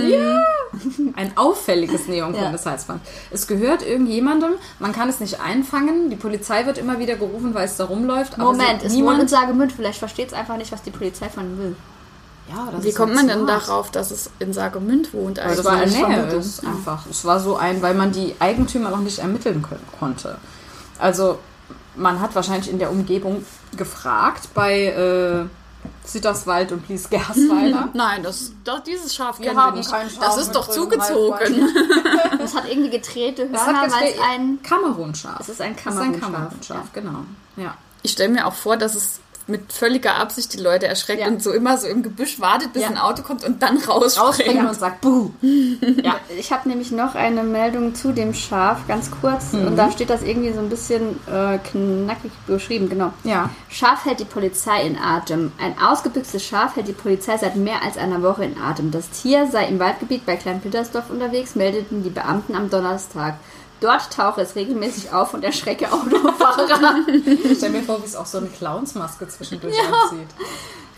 Ein 1.16 1.38
auffälliges 1.38 2.08
neongrünes 2.08 2.66
Halsband. 2.66 3.01
Es 3.30 3.46
gehört 3.48 3.82
irgendjemandem, 3.86 4.51
man 4.80 4.92
kann 4.94 5.10
es 5.10 5.20
nicht 5.20 5.40
einfangen. 5.42 6.10
Die 6.10 6.16
Polizei 6.16 6.66
wird 6.66 6.78
immer 6.78 6.98
wieder 7.00 7.16
gerufen, 7.16 7.54
weil 7.54 7.66
es 7.66 7.75
da 7.78 7.86
rumläuft. 7.86 8.36
aber 8.36 8.44
Moment, 8.54 8.82
sie- 8.82 8.88
es 8.88 8.94
niemand. 8.94 9.18
wohnt 9.20 9.24
in 9.24 9.28
Sagemünd. 9.28 9.72
Vielleicht 9.74 10.00
versteht 10.00 10.28
es 10.30 10.34
einfach 10.34 10.58
nicht, 10.58 10.72
was 10.72 10.82
die 10.82 10.92
Polizei 10.92 11.30
von 11.30 11.44
ihm 11.44 11.58
will. 11.58 11.75
ja, 12.50 12.68
das 12.72 12.84
Wie 12.84 12.90
ist 12.90 12.96
kommt 12.98 13.13
man 13.16 13.28
denn 13.28 13.46
darauf, 13.48 13.92
dass 13.92 14.12
es 14.12 14.30
in 14.40 14.51
Sagemünd 14.54 15.13
wohnt 15.13 15.40
eigentlich? 15.40 15.58
das 15.58 15.66
war 15.66 15.84
in 15.84 15.94
eine 15.94 16.25
Nähe 16.28 16.36
ist 16.36 16.66
einfach. 16.66 17.06
Es 17.10 17.24
war 17.25 17.40
so 17.40 17.56
ein, 17.58 17.82
weil 17.82 17.94
man 17.94 18.12
die 18.12 18.36
Eigentümer 18.40 18.90
noch 18.90 19.00
nicht 19.00 19.20
ermitteln 19.20 19.62
können, 19.62 19.86
konnte. 20.00 20.38
Also 21.00 21.40
man 21.96 22.20
hat 22.22 22.34
wahrscheinlich 22.36 22.70
in 22.72 22.80
der 22.80 22.92
Umgebung 22.92 23.44
gefragt 23.78 24.50
bei 24.54 24.86
äh, 24.88 25.46
Sitterswald 26.05 26.72
und 26.72 26.88
Blies 26.88 27.10
Gersweiler. 27.10 27.89
Nein, 27.93 28.24
das, 28.24 28.51
doch, 28.63 28.79
dieses 28.79 29.13
Schaf 29.15 29.39
Wir 29.39 29.48
kennen 29.48 29.58
wir 29.58 29.63
haben 29.63 29.77
nicht. 29.77 29.89
kein 29.89 30.10
Schaf 30.10 30.20
Das 30.25 30.38
ist 30.38 30.51
doch 30.51 30.67
zugezogen. 30.70 31.70
Es 32.43 32.55
hat 32.55 32.70
irgendwie 32.70 32.89
gedrehte 32.89 33.43
Hörner, 33.50 33.91
weil 33.91 34.10
es 34.10 34.20
ein... 34.20 34.60
Kamerunschaf. 34.63 35.39
Es 35.39 35.50
ist 35.50 35.62
ein 35.62 35.74
Es 35.74 35.79
ist 35.79 36.00
ein 36.00 36.20
Kamerunschaf, 36.20 36.31
Kamerunschaf, 36.31 36.93
genau. 36.93 37.25
Ja. 37.55 37.75
Ich 38.03 38.12
stelle 38.12 38.29
mir 38.29 38.48
auch 38.48 38.53
vor, 38.53 38.77
dass 38.77 38.96
es 38.96 39.20
mit 39.51 39.72
völliger 39.74 40.15
Absicht 40.15 40.53
die 40.53 40.60
Leute 40.60 40.88
erschreckt 40.88 41.22
Ja. 41.22 41.27
und 41.27 41.43
so 41.43 41.51
immer 41.51 41.77
so 41.77 41.88
im 41.88 42.01
Gebüsch 42.01 42.39
wartet, 42.39 42.74
bis 42.74 42.81
Ja. 42.84 42.89
ein 42.89 42.98
Auto 42.98 43.22
kommt 43.22 43.43
und 43.43 43.62
dann 43.62 43.77
rausspringt. 43.77 44.60
Und 44.67 44.74
sagt, 44.74 45.01
buh. 45.01 45.29
Ja. 46.03 46.15
Ich 46.38 46.51
habe 46.51 46.67
nämlich 46.70 46.91
noch 46.91 47.15
eine 47.15 47.43
Meldung 47.43 47.93
zu 47.93 48.12
dem 48.13 48.34
Schaf, 48.34 48.88
ganz 48.88 49.12
kurz. 49.12 49.53
Mhm. 49.53 49.67
Und 49.67 49.75
da 49.75 49.91
steht 49.91 50.10
das 50.10 50.24
irgendwie 50.24 50.53
so 50.53 50.60
ein 50.60 50.70
bisschen 50.70 51.20
äh, 51.27 51.58
knackig 51.60 52.31
beschrieben, 52.48 52.89
genau. 52.89 53.12
Ja. 53.24 53.50
Schaf 53.70 54.05
hält 54.05 54.20
die 54.20 54.25
Polizei 54.25 54.81
in 54.88 54.98
Atem. 54.98 55.51
Ein 55.62 55.75
ausgebüxtes 55.79 56.43
Schaf 56.43 56.75
hält 56.75 56.88
die 56.88 56.93
Polizei 56.93 57.38
seit 57.38 57.55
mehr 57.58 57.84
als 57.84 57.98
einer 57.98 58.22
Woche 58.24 58.46
in 58.46 58.58
Atem. 58.60 58.91
Das 58.91 59.10
Tier 59.10 59.48
sei 59.51 59.65
im 59.67 59.79
Waldgebiet 59.79 60.25
bei 60.25 60.36
Klein-Pittersdorf 60.38 61.09
unterwegs, 61.09 61.55
meldeten 61.55 62.03
die 62.03 62.09
Beamten 62.09 62.55
am 62.55 62.70
Donnerstag. 62.70 63.35
Dort 63.81 64.13
tauche 64.13 64.41
es 64.41 64.55
regelmäßig 64.55 65.11
auf 65.11 65.33
und 65.33 65.44
erschrecke 65.44 65.91
Autofahrer. 65.91 66.98
Ich 67.25 67.57
stelle 67.57 67.79
mir 67.79 67.83
vor, 67.83 68.00
wie 68.01 68.05
es 68.05 68.15
auch 68.15 68.27
so 68.27 68.37
eine 68.37 68.48
Clownsmaske 68.48 69.27
zwischendurch 69.27 69.75
anzieht. 69.75 70.29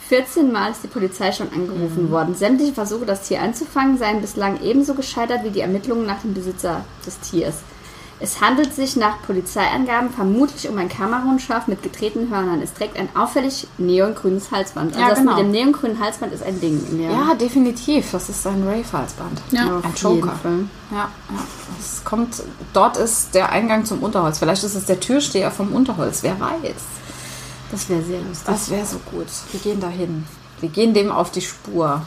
14 0.10 0.52
Mal 0.52 0.72
ist 0.72 0.84
die 0.84 0.90
Polizei 0.90 1.32
schon 1.32 1.52
angerufen 1.54 2.12
worden. 2.12 2.36
Sämtliche 2.36 2.74
Versuche, 2.74 3.06
das 3.06 3.22
Tier 3.22 3.42
einzufangen, 3.42 3.98
seien 3.98 4.20
bislang 4.20 4.62
ebenso 4.62 4.96
gescheitert 4.96 5.46
wie 5.46 5.50
die 5.50 5.62
Ermittlungen 5.62 6.06
nach 6.06 6.22
dem 6.22 6.34
Besitzer 6.34 6.84
des 7.06 7.20
Tiers. 7.22 7.56
Es 8.24 8.40
handelt 8.40 8.74
sich 8.74 8.96
nach 8.96 9.22
Polizeiangaben 9.24 10.10
vermutlich 10.10 10.70
um 10.70 10.78
ein 10.78 10.88
Kamerunschaf 10.88 11.68
mit 11.68 11.84
gedrehten 11.84 12.30
Hörnern. 12.30 12.62
Es 12.62 12.74
trägt 12.74 12.96
ein 12.98 13.10
auffällig 13.18 13.68
neongrünes 13.78 14.50
Halsband. 14.50 14.92
Also 14.94 15.02
Ja, 15.02 15.10
das 15.10 15.20
genau. 15.20 15.32
mit 15.36 15.42
dem 15.44 15.52
neongrünen 15.52 16.00
Halsband 16.00 16.32
ist 16.32 16.42
ein 16.42 16.58
Ding. 16.62 16.82
in 16.90 17.00
der- 17.00 17.12
Ja, 17.12 17.34
definitiv. 17.34 18.12
Das 18.12 18.30
ist 18.30 18.48
ein 18.48 18.64
Rave-Halsband. 18.66 19.42
Ja, 19.52 19.82
ein 19.84 19.94
Joker. 19.98 20.40
Ja, 20.90 20.98
ja. 20.98 21.10
Es 21.78 22.02
kommt, 22.06 22.42
dort 22.72 22.96
ist 22.96 23.36
der 23.36 23.52
Eingang 23.52 23.84
zum 23.84 24.02
Unterholz. 24.02 24.40
Vielleicht 24.40 24.64
ist 24.64 24.76
es 24.76 24.86
der 24.86 25.02
Türsteher 25.02 25.52
vom 25.52 25.74
Unterholz. 25.74 26.24
Wer 26.24 26.40
weiß. 26.40 26.76
Das 27.72 27.90
wäre 27.90 28.04
sehr 28.04 28.22
lustig. 28.22 28.46
Das 28.46 28.70
wäre 28.70 28.86
so 28.86 29.00
gut. 29.12 29.28
Wir 29.52 29.60
gehen 29.60 29.82
dahin. 29.82 30.26
Wir 30.62 30.70
gehen 30.70 30.94
dem 30.94 31.12
auf 31.12 31.30
die 31.32 31.42
Spur. 31.42 32.02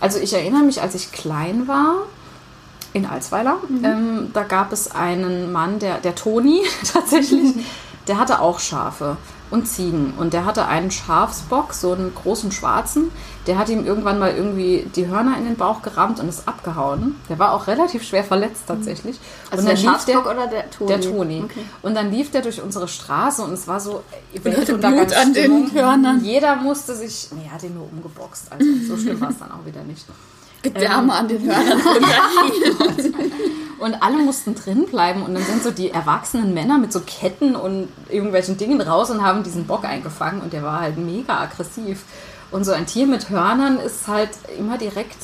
Also 0.00 0.18
ich 0.18 0.32
erinnere 0.32 0.64
mich, 0.64 0.82
als 0.82 0.96
ich 0.96 1.12
klein 1.12 1.68
war 1.68 1.94
in 2.92 3.06
Alsweiler, 3.06 3.58
ähm, 3.84 4.30
da 4.32 4.42
gab 4.42 4.72
es 4.72 4.90
einen 4.90 5.52
Mann, 5.52 5.78
der, 5.78 5.98
der 5.98 6.14
Toni 6.14 6.62
tatsächlich, 6.92 7.54
der 8.08 8.18
hatte 8.18 8.40
auch 8.40 8.58
Schafe 8.58 9.16
und 9.50 9.66
Ziegen. 9.66 10.14
Und 10.16 10.32
der 10.32 10.44
hatte 10.44 10.66
einen 10.66 10.90
Schafsbock, 10.90 11.72
so 11.72 11.92
einen 11.92 12.14
großen 12.14 12.52
schwarzen. 12.52 13.10
Der 13.46 13.58
hat 13.58 13.68
ihm 13.68 13.84
irgendwann 13.84 14.18
mal 14.18 14.34
irgendwie 14.34 14.86
die 14.94 15.08
Hörner 15.08 15.36
in 15.36 15.44
den 15.44 15.56
Bauch 15.56 15.82
gerammt 15.82 16.20
und 16.20 16.28
ist 16.28 16.46
abgehauen. 16.46 17.16
Der 17.28 17.38
war 17.38 17.52
auch 17.52 17.66
relativ 17.66 18.04
schwer 18.04 18.22
verletzt 18.22 18.64
tatsächlich. 18.68 19.18
Also 19.50 19.62
und 19.62 19.66
der 19.66 19.74
dann 19.74 19.82
lief 19.82 19.92
Schafsbock 19.92 20.26
oder 20.26 20.46
der 20.46 20.70
Toni? 20.70 20.88
der 20.88 21.00
Toni. 21.00 21.42
Okay. 21.44 21.64
Und 21.82 21.94
dann 21.94 22.10
lief 22.10 22.30
der 22.30 22.42
durch 22.42 22.62
unsere 22.62 22.86
Straße 22.86 23.42
und 23.42 23.52
es 23.52 23.66
war 23.66 23.80
so 23.80 24.02
Weltuntergangsstimmung. 24.40 25.16
an 25.16 25.32
den 25.32 25.72
Hörnern. 25.72 26.24
Jeder 26.24 26.56
musste 26.56 26.94
sich, 26.94 27.28
nee, 27.32 27.46
er 27.46 27.54
hat 27.54 27.62
ihn 27.64 27.74
nur 27.74 27.88
umgeboxt. 27.90 28.52
Also 28.52 28.66
so 28.86 28.96
schlimm 28.96 29.20
war 29.20 29.30
es 29.30 29.38
dann 29.38 29.50
auch 29.50 29.66
wieder 29.66 29.82
nicht. 29.82 30.06
Gedärme 30.62 31.12
an 31.12 31.28
den 31.28 31.42
Hörnern. 31.46 31.80
Und 33.78 34.02
alle 34.02 34.18
mussten 34.18 34.54
drin 34.54 34.84
bleiben 34.84 35.22
und 35.22 35.34
dann 35.34 35.42
sind 35.42 35.62
so 35.62 35.70
die 35.70 35.90
erwachsenen 35.90 36.52
Männer 36.52 36.76
mit 36.76 36.92
so 36.92 37.00
Ketten 37.00 37.56
und 37.56 37.88
irgendwelchen 38.10 38.58
Dingen 38.58 38.78
raus 38.80 39.10
und 39.10 39.22
haben 39.22 39.42
diesen 39.42 39.66
Bock 39.66 39.84
eingefangen 39.84 40.42
und 40.42 40.52
der 40.52 40.62
war 40.62 40.80
halt 40.80 40.98
mega 40.98 41.40
aggressiv. 41.40 42.04
Und 42.50 42.64
so 42.64 42.72
ein 42.72 42.84
Tier 42.84 43.06
mit 43.06 43.30
Hörnern 43.30 43.78
ist 43.78 44.06
halt 44.06 44.30
immer 44.58 44.76
direkt, 44.76 45.16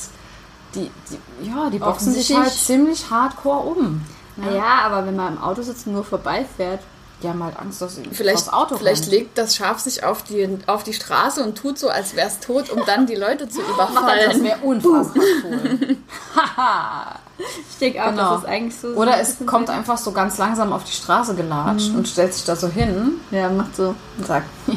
die, 0.74 0.90
die 1.10 1.48
ja, 1.48 1.68
die 1.68 1.78
boxen 1.78 2.14
sich 2.14 2.34
halt 2.34 2.50
ziemlich 2.50 3.10
hardcore 3.10 3.74
um. 3.74 4.00
Naja, 4.36 4.80
aber 4.84 5.06
wenn 5.06 5.16
man 5.16 5.34
im 5.34 5.42
Auto 5.42 5.62
sitzt 5.62 5.86
und 5.86 5.94
nur 5.94 6.04
vorbeifährt. 6.04 6.80
Die 7.22 7.28
haben 7.28 7.42
halt 7.42 7.58
Angst, 7.58 7.80
dass 7.80 7.96
sie 7.96 8.02
Vielleicht, 8.12 8.52
Auto 8.52 8.76
vielleicht 8.76 9.04
rennt. 9.04 9.12
legt 9.12 9.38
das 9.38 9.56
Schaf 9.56 9.78
sich 9.78 10.04
auf 10.04 10.22
die, 10.24 10.58
auf 10.66 10.82
die 10.84 10.92
Straße 10.92 11.42
und 11.42 11.56
tut 11.56 11.78
so, 11.78 11.88
als 11.88 12.14
wäre 12.14 12.28
es 12.28 12.40
tot, 12.40 12.68
um 12.68 12.82
dann 12.84 13.06
die 13.06 13.14
Leute 13.14 13.48
zu 13.48 13.60
Das 13.62 13.70
überfallen. 13.90 14.44
wäre 14.44 14.58
unfassbar 14.62 15.24
cool. 15.44 15.96
Haha. 16.36 17.18
Ich 17.38 17.78
denke 17.78 18.02
auch, 18.04 18.10
Genau. 18.10 18.32
das 18.34 18.42
ist 18.42 18.48
eigentlich 18.48 18.76
so. 18.76 18.88
Oder 18.88 19.18
es 19.18 19.36
kommt 19.46 19.70
einfach 19.70 19.96
so 19.96 20.12
ganz 20.12 20.36
langsam 20.36 20.72
auf 20.74 20.84
die 20.84 20.92
Straße 20.92 21.34
gelatscht 21.34 21.94
und 21.94 22.06
stellt 22.06 22.34
sich 22.34 22.44
da 22.44 22.54
so 22.54 22.68
hin 22.68 23.14
Ja, 23.30 23.48
macht 23.48 23.76
so. 23.76 23.94
und 24.18 24.26
sagt, 24.26 24.46
ja, 24.66 24.74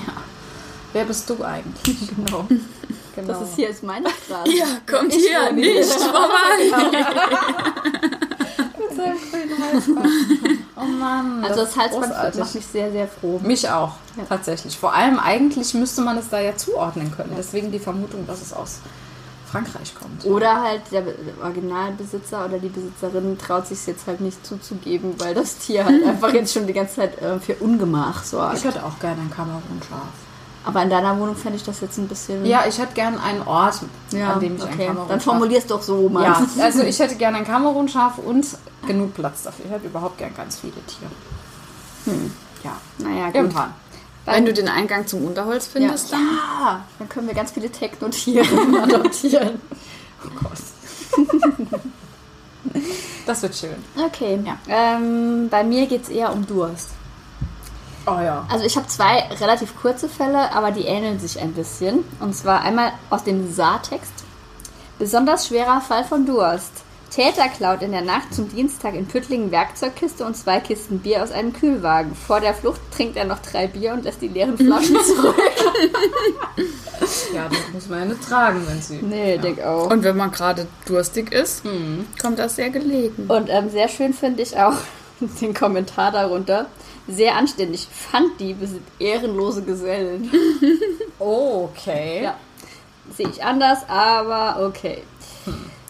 wer 0.94 1.04
bist 1.06 1.30
du 1.30 1.44
eigentlich? 1.44 1.98
Genau. 2.16 2.46
Genau. 3.16 3.28
Das 3.34 3.42
ist 3.50 3.56
hier 3.58 3.70
ist 3.70 3.84
meine 3.84 4.08
Straße. 4.10 4.50
Ja, 4.56 4.66
kommt 4.90 5.12
hier 5.12 5.52
nicht 5.52 5.92
vorbei. 5.92 6.96
Oh 10.82 10.86
Mann. 10.86 11.44
Also 11.44 11.62
das 11.62 11.70
ist 11.72 11.78
Halsband 11.78 12.36
macht 12.38 12.56
mich 12.56 12.66
sehr, 12.68 12.92
sehr 12.92 13.08
froh. 13.08 13.40
Mich 13.44 13.70
auch, 13.70 13.94
Ja. 14.18 14.24
tatsächlich. 14.30 14.78
Vor 14.78 14.94
allem 14.94 15.20
eigentlich 15.20 15.74
müsste 15.74 16.02
man 16.02 16.18
es 16.18 16.30
da 16.30 16.40
ja 16.40 16.56
zuordnen 16.56 17.12
können. 17.16 17.34
Deswegen 17.38 17.72
die 17.72 17.80
Vermutung, 17.80 18.26
dass 18.26 18.42
es 18.42 18.54
aus 18.54 18.80
Frankreich 19.52 19.94
kommt. 19.96 20.26
Oder 20.26 20.62
halt 20.62 20.84
der 20.92 21.02
Be- 21.02 21.16
Originalbesitzer 21.42 22.46
oder 22.46 22.60
die 22.60 22.70
Besitzerin 22.70 23.38
traut 23.38 23.66
sich 23.68 23.86
jetzt 23.88 24.06
halt 24.08 24.22
nicht 24.22 24.46
zuzugeben, 24.46 25.16
weil 25.18 25.34
das 25.34 25.58
Tier 25.58 25.86
halt 25.86 26.04
einfach 26.08 26.32
jetzt 26.34 26.54
schon 26.54 26.68
die 26.68 26.74
ganze 26.74 26.98
Zeit 26.98 27.20
äh, 27.22 27.40
für 27.40 27.56
Ungemach 27.56 28.24
sorgt. 28.24 28.58
Ich 28.60 28.64
hätte 28.64 28.86
auch 28.86 29.00
gerne 29.00 29.22
ein 29.22 29.32
Kamerunschaf. 29.32 30.08
Aber 30.70 30.84
in 30.84 30.90
deiner 30.90 31.20
Wohnung 31.20 31.36
fände 31.36 31.58
ich 31.58 31.64
das 31.64 31.82
jetzt 31.82 31.98
ein 31.98 32.08
bisschen. 32.08 32.46
Ja, 32.46 32.64
ich 32.68 32.78
hätte 32.78 32.94
gerne 32.94 33.22
einen 33.22 33.42
Ort, 33.42 33.82
ja 34.12 34.34
an 34.34 34.40
dem 34.40 34.56
ich 34.56 34.62
ein 34.64 34.68
okay. 34.68 34.86
Kamerunschaf... 34.86 35.08
Dann 35.10 35.20
formulier's 35.22 35.66
doch 35.66 35.82
so, 35.82 36.10
Mann. 36.10 36.24
Ja, 36.24 36.48
also 36.64 36.84
ich 36.84 37.00
hätte 37.00 37.16
gerne 37.16 37.38
ein 37.38 37.46
Kamerunschaf 37.46 38.20
und 38.20 38.46
genug 38.88 39.14
Platz 39.16 39.44
dafür. 39.44 39.66
Ich 39.66 39.72
hätte 39.72 39.88
überhaupt 39.88 40.18
gern 40.18 40.34
ganz 40.36 40.60
viele 40.60 40.74
Tiere. 40.86 41.12
Ja, 42.64 42.78
Naja, 42.98 43.26
gut. 43.28 43.36
irgendwann. 43.36 43.74
Wenn 44.26 44.46
du 44.46 44.54
den 44.54 44.68
Eingang 44.68 45.08
zum 45.08 45.26
Unterholz 45.26 45.66
findest, 45.68 46.14
dann. 46.14 46.22
Ja, 46.22 46.86
dann 47.00 47.10
können 47.10 47.28
wir 47.28 47.34
ganz 47.34 47.52
viele 47.52 47.72
Techno-Tiere 47.72 48.46
adoptieren. 48.84 49.60
Oh 50.24 50.30
Gott. 50.44 50.52
Das 53.26 53.42
wird 53.42 53.56
schön. 53.56 53.76
Okay. 53.98 54.40
Ja. 54.46 54.58
Ähm, 54.68 55.50
bei 55.50 55.64
mir 55.64 55.88
geht 55.88 56.04
es 56.04 56.10
eher 56.10 56.32
um 56.32 56.46
Durst. 56.46 56.90
Oh 58.08 58.20
ja. 58.22 58.46
Also 58.50 58.66
ich 58.66 58.76
habe 58.76 58.88
zwei 58.88 59.24
relativ 59.40 59.80
kurze 59.80 60.10
Fälle, 60.10 60.52
aber 60.54 60.72
die 60.72 60.86
ähneln 60.86 61.20
sich 61.20 61.40
ein 61.40 61.54
bisschen. 61.54 62.04
Und 62.20 62.36
zwar 62.36 62.62
einmal 62.62 62.92
aus 63.10 63.24
dem 63.24 63.52
Saartext. 63.54 64.12
Besonders 64.98 65.48
schwerer 65.48 65.82
Fall 65.82 66.04
von 66.04 66.26
Durst. 66.26 66.72
Täter 67.12 67.48
klaut 67.50 67.82
in 67.82 67.92
der 67.92 68.02
Nacht 68.04 68.34
zum 68.36 68.50
Dienstag 68.50 68.94
in 68.94 69.08
Püttlingen 69.08 69.50
Werkzeugkiste 69.52 70.24
und 70.26 70.38
zwei 70.38 70.60
Kisten 70.60 71.00
Bier 71.00 71.24
aus 71.24 71.32
einem 71.32 71.54
Kühlwagen. 71.54 72.14
Vor 72.16 72.40
der 72.40 72.54
Flucht 72.54 72.80
trinkt 72.96 73.18
er 73.18 73.26
noch 73.26 73.40
drei 73.40 73.66
Bier 73.68 73.94
und 73.94 74.04
lässt 74.04 74.22
die 74.22 74.28
leeren 74.28 74.56
Flaschen 74.58 74.96
zurück. 75.04 75.36
Ja, 77.34 77.48
das 77.50 77.74
muss 77.74 77.88
man 77.90 78.00
ja 78.00 78.06
nicht 78.06 78.24
tragen, 78.28 78.64
wenn 78.68 78.82
sie. 78.82 79.00
nee, 79.02 79.36
ja. 79.36 79.42
denk 79.42 79.62
auch. 79.64 79.90
Und 79.90 80.04
wenn 80.04 80.18
man 80.18 80.32
gerade 80.32 80.68
durstig 80.86 81.32
ist, 81.32 81.66
Mhm. 81.66 82.06
kommt 82.22 82.38
das 82.40 82.56
sehr 82.58 82.70
gelegen. 82.70 83.26
Und 83.28 83.50
ähm, 83.50 83.70
sehr 83.72 83.88
schön 83.88 84.14
finde 84.14 84.44
ich 84.44 84.58
auch 84.58 84.76
den 85.20 85.54
Kommentar 85.54 86.12
darunter. 86.12 86.68
Sehr 87.10 87.36
anständig. 87.36 87.88
Pfanddiebe 87.92 88.68
sind 88.68 88.84
ehrenlose 89.00 89.62
Gesellen. 89.64 90.30
Okay. 91.22 92.24
Ja. 92.24 92.36
Sehe 93.18 93.28
ich 93.28 93.44
anders, 93.44 93.80
aber 93.90 94.66
okay. 94.66 95.04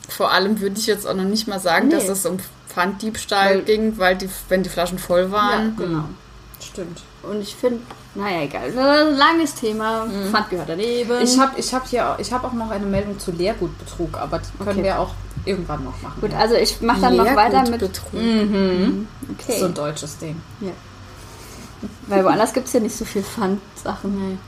Vor 0.07 0.31
allem 0.31 0.59
würde 0.59 0.79
ich 0.79 0.87
jetzt 0.87 1.05
auch 1.07 1.13
noch 1.13 1.23
nicht 1.23 1.47
mal 1.47 1.59
sagen, 1.59 1.89
Nee. 1.89 1.95
dass 1.95 2.07
es 2.09 2.25
um 2.25 2.37
Pfanddiebstahl 2.67 3.57
Weil- 3.57 3.61
ging, 3.61 3.97
weil 3.99 4.15
die, 4.17 4.27
wenn 4.47 4.63
die 4.63 4.69
Flaschen 4.69 4.97
voll 4.97 5.31
waren. 5.31 5.75
genau. 5.77 6.05
Stimmt. 6.61 7.01
Und 7.21 7.41
ich 7.41 7.55
finde, 7.55 7.79
naja, 8.15 8.41
egal. 8.41 8.71
Langes 9.15 9.53
Thema. 9.55 10.07
Pfand 10.31 10.49
gehört 10.49 10.69
daneben. 10.69 11.21
Ich 11.21 11.37
habe 11.39 11.59
ich 11.59 11.73
hab 11.73 11.87
hier 11.87 12.09
auch, 12.09 12.19
ich 12.19 12.33
hab 12.33 12.43
auch 12.43 12.53
noch 12.53 12.71
eine 12.71 12.85
Meldung 12.87 13.19
zu 13.19 13.31
Leergutbetrug, 13.31 14.17
aber 14.17 14.39
die 14.39 14.57
können 14.63 14.69
Okay. 14.79 14.83
wir 14.83 14.99
auch 14.99 15.11
irgendwann 15.45 15.83
noch 15.85 16.01
machen. 16.01 16.19
Gut, 16.21 16.33
also 16.33 16.55
ich 16.55 16.81
mache 16.81 17.01
dann 17.01 17.15
noch 17.17 17.35
weiter 17.35 17.61
mit. 17.61 17.81
Leergutbetrug. 17.81 18.13
Mhm. 18.13 19.07
Okay. 19.37 19.59
So 19.59 19.65
ein 19.65 19.73
deutsches 19.73 20.17
Ding. 20.17 20.41
Weil 22.07 22.23
woanders 22.23 22.53
gibt 22.53 22.67
es 22.67 22.73
ja 22.73 22.79
nicht 22.79 22.95
so 22.95 23.05
viel 23.05 23.23
Pfandsachen. 23.23 24.39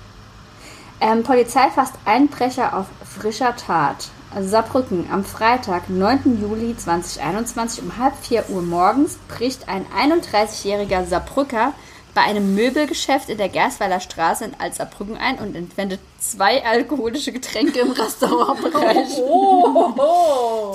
Ähm, 0.99 1.23
Polizei 1.23 1.69
fasst 1.71 1.95
Einbrecher 2.05 2.77
auf 2.77 2.85
frischer 3.03 3.55
Tat. 3.55 4.09
Saarbrücken, 4.39 5.09
am 5.11 5.25
Freitag, 5.25 5.89
9. 5.89 6.39
Juli 6.41 6.75
2021 6.77 7.83
um 7.83 7.97
halb 7.97 8.13
vier 8.15 8.49
Uhr 8.49 8.61
morgens 8.61 9.17
bricht 9.27 9.67
ein 9.67 9.85
31-jähriger 9.87 11.05
Saarbrücker 11.05 11.73
bei 12.13 12.21
einem 12.21 12.55
Möbelgeschäft 12.55 13.29
in 13.29 13.37
der 13.37 13.49
Gersweiler 13.49 13.99
Straße 13.99 14.45
in 14.45 14.59
Altsaarbrücken 14.59 15.17
ein 15.17 15.37
und 15.39 15.55
entwendet 15.55 15.99
zwei 16.19 16.63
alkoholische 16.65 17.31
Getränke 17.31 17.79
im 17.79 17.91
Restaurantbereich. 17.91 19.15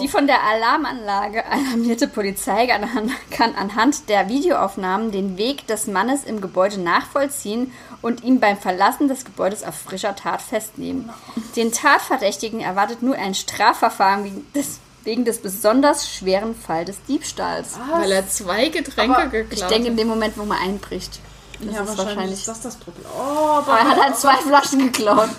Die 0.01 0.09
von 0.09 0.27
der 0.27 0.43
Alarmanlage 0.43 1.45
alarmierte 1.47 2.09
Polizei 2.09 2.67
kann- 2.67 3.13
kann 3.31 3.55
anhand 3.55 4.09
der 4.09 4.29
Videoaufnahmen 4.29 5.13
den 5.13 5.37
Weg 5.37 5.67
des 5.67 5.87
Mannes 5.87 6.25
im 6.25 6.41
Gebäude 6.41 6.81
nachvollziehen 6.81 7.73
und 8.03 8.25
ihn 8.25 8.41
beim 8.41 8.57
Verlassen 8.57 9.09
des 9.09 9.25
Gebäudes 9.25 9.63
auf 9.63 9.75
frischer 9.75 10.17
Tat 10.17 10.43
festnehmen. 10.43 11.11
Den 11.55 11.73
Tatverdächtigen 11.73 12.61
erwartet 12.61 13.03
nur 13.03 13.17
ein 13.17 13.35
Strafverfahren 13.35 14.25
wegen 14.25 14.47
des, 14.55 14.79
wegen 15.07 15.25
des 15.25 15.39
besonders 15.39 16.09
schweren 16.11 16.55
Fall 16.55 16.85
des 16.85 17.03
Diebstahls. 17.05 17.79
Weil 17.91 18.13
er 18.13 18.29
zwei 18.29 18.69
Getränke 18.69 19.17
Aber 19.17 19.27
geklaut 19.29 19.53
Ich 19.53 19.63
hat. 19.63 19.71
denke, 19.71 19.89
in 19.89 19.97
dem 19.97 20.09
Moment, 20.09 20.37
wo 20.37 20.45
man 20.45 20.59
einbricht. 20.59 21.21
Das 21.61 21.75
ja, 21.75 21.83
ist 21.83 21.97
wahrscheinlich 21.97 22.07
wahrscheinlich. 22.17 22.39
ist 22.41 22.49
das 22.49 22.61
das 22.61 22.77
Problem. 22.77 23.07
Oh, 23.17 23.21
aber, 23.21 23.73
Aber 23.73 23.79
er 23.79 23.89
hat 23.89 24.03
halt 24.03 24.17
zwei 24.19 24.37
Flaschen 24.37 24.79
geklaut. 24.93 25.31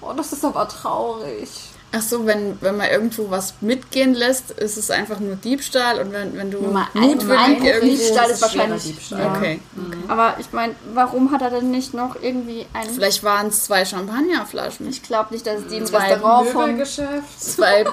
oh, 0.00 0.12
das 0.16 0.32
ist 0.32 0.44
aber 0.44 0.66
traurig. 0.68 1.50
Ach 1.92 2.02
so, 2.02 2.26
wenn, 2.26 2.60
wenn 2.60 2.76
man 2.76 2.90
irgendwo 2.90 3.30
was 3.30 3.54
mitgehen 3.62 4.12
lässt, 4.12 4.50
ist 4.50 4.76
es 4.76 4.90
einfach 4.90 5.18
nur 5.20 5.36
Diebstahl 5.36 5.98
und 6.00 6.12
wenn, 6.12 6.36
wenn 6.36 6.50
du 6.50 6.58
ein- 6.58 7.00
mutwillig 7.00 7.38
ein 7.38 7.64
irgendwo... 7.64 7.86
Diebstahl 7.96 8.30
ist 8.30 8.42
wahrscheinlich- 8.42 8.82
Diebstahl. 8.82 9.20
Ja. 9.20 9.34
Okay. 9.34 9.60
Aber 10.08 10.34
ich 10.38 10.52
meine, 10.52 10.74
warum 10.92 11.30
hat 11.30 11.40
er 11.42 11.50
denn 11.50 11.70
nicht 11.70 11.94
noch 11.94 12.16
irgendwie 12.20 12.66
einen. 12.74 12.90
Vielleicht 12.90 13.22
waren 13.22 13.46
es 13.46 13.64
zwei 13.64 13.84
Champagnerflaschen, 13.84 14.88
Ich 14.90 15.02
glaube 15.04 15.32
nicht, 15.32 15.46
dass 15.46 15.60
es 15.60 15.68
die 15.68 15.76
im 15.76 15.86
Zwei 15.86 16.12
Restaurant 16.14 16.48
vom. 16.50 16.84
Zwei 17.38 17.84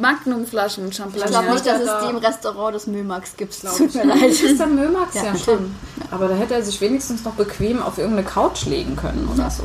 Magnumflaschen 0.00 0.88
Ich 0.88 0.96
Champagner. 0.96 1.26
glaube 1.26 1.50
nicht, 1.52 1.66
dass 1.66 1.80
es 1.80 1.90
die 2.04 2.10
im 2.10 2.16
Restaurant 2.16 2.74
des 2.74 2.86
Müllmarks 2.86 3.36
gibt. 3.36 3.60
Tut 3.60 3.88
ich 3.88 3.94
mir 3.94 4.04
leid. 4.04 4.22
Das 4.30 4.40
ist 4.40 4.60
dann 4.60 4.74
Müllmax 4.74 5.14
ja, 5.16 5.24
Ja, 5.24 5.36
schon. 5.36 5.74
Aber 6.10 6.28
da 6.28 6.34
hätte 6.36 6.54
er 6.54 6.62
sich 6.62 6.80
wenigstens 6.80 7.24
noch 7.24 7.32
bequem 7.34 7.82
auf 7.82 7.98
irgendeine 7.98 8.26
Couch 8.26 8.64
legen 8.66 8.96
können 8.96 9.28
oder 9.32 9.50
so. 9.50 9.64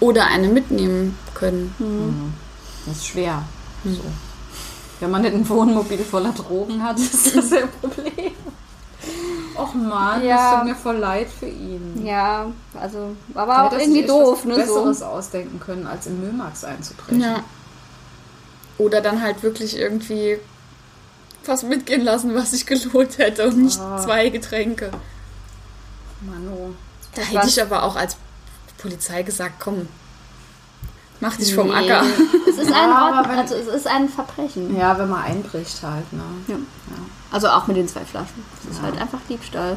Oder 0.00 0.26
eine 0.26 0.48
mitnehmen 0.48 1.18
können. 1.34 1.74
Das 2.86 2.96
ist 2.96 3.06
schwer. 3.06 3.42
So. 3.84 4.00
Wenn 5.00 5.10
man 5.10 5.22
nicht 5.22 5.34
ein 5.34 5.48
Wohnmobil 5.48 5.98
voller 5.98 6.32
Drogen 6.32 6.82
hat, 6.82 6.98
ist 6.98 7.36
das 7.36 7.52
ein 7.52 7.68
Problem. 7.80 8.32
Och 9.56 9.74
man, 9.74 10.24
Ja. 10.24 10.36
das 10.52 10.54
tut 10.60 10.68
mir 10.68 10.74
voll 10.74 10.96
leid 10.96 11.28
für 11.28 11.46
ihn. 11.46 12.04
Ja, 12.04 12.46
also, 12.80 13.14
Da 13.32 13.42
aber 13.42 13.64
auch 13.64 13.72
irgendwie 13.78 14.04
doof, 14.04 14.44
ne? 14.44 14.56
Besseres 14.56 14.98
So. 15.00 15.04
ausdenken 15.06 15.60
können, 15.60 15.86
als 15.86 16.06
im 16.06 16.20
Müllmax 16.20 16.64
einzubrechen. 16.64 17.20
Ja. 17.20 17.44
Oder 18.78 19.00
dann 19.00 19.22
halt 19.22 19.42
wirklich 19.42 19.76
irgendwie 19.76 20.38
was 21.46 21.62
mitgehen 21.62 22.02
lassen, 22.02 22.34
was 22.34 22.50
sich 22.52 22.66
gelohnt 22.66 23.18
hätte 23.18 23.46
und 23.46 23.58
nicht 23.58 23.78
Ah. 23.78 23.98
zwei 23.98 24.28
Getränke. 24.30 24.90
Mano. 26.22 26.74
Da 27.14 27.20
Das 27.20 27.30
hätte 27.32 27.48
ich 27.48 27.62
aber 27.62 27.82
auch 27.84 27.96
als 27.96 28.16
Polizei 28.78 29.22
gesagt, 29.22 29.60
komm, 29.60 29.86
mach 31.24 31.36
dich 31.36 31.54
vom 31.54 31.68
Nee. 31.68 31.74
Acker. 31.90 32.04
Es 32.48 32.58
ist 32.58 32.68
ein 32.72 32.88
Ja, 32.90 33.24
wenn- 33.28 33.38
also 33.38 33.54
es 33.54 33.66
ist 33.66 33.86
ein 33.86 34.08
Verbrechen. 34.08 34.76
Ja, 34.76 34.96
wenn 34.98 35.08
man 35.08 35.22
einbricht 35.22 35.82
halt, 35.82 36.12
ne? 36.12 36.22
Ja. 36.48 36.56
Also 37.32 37.48
auch 37.48 37.66
mit 37.66 37.76
den 37.76 37.88
zwei 37.88 38.04
Flaschen. 38.04 38.44
Das 38.62 38.76
ist 38.76 38.82
halt 38.82 39.00
einfach 39.00 39.18
Diebstahl. 39.28 39.76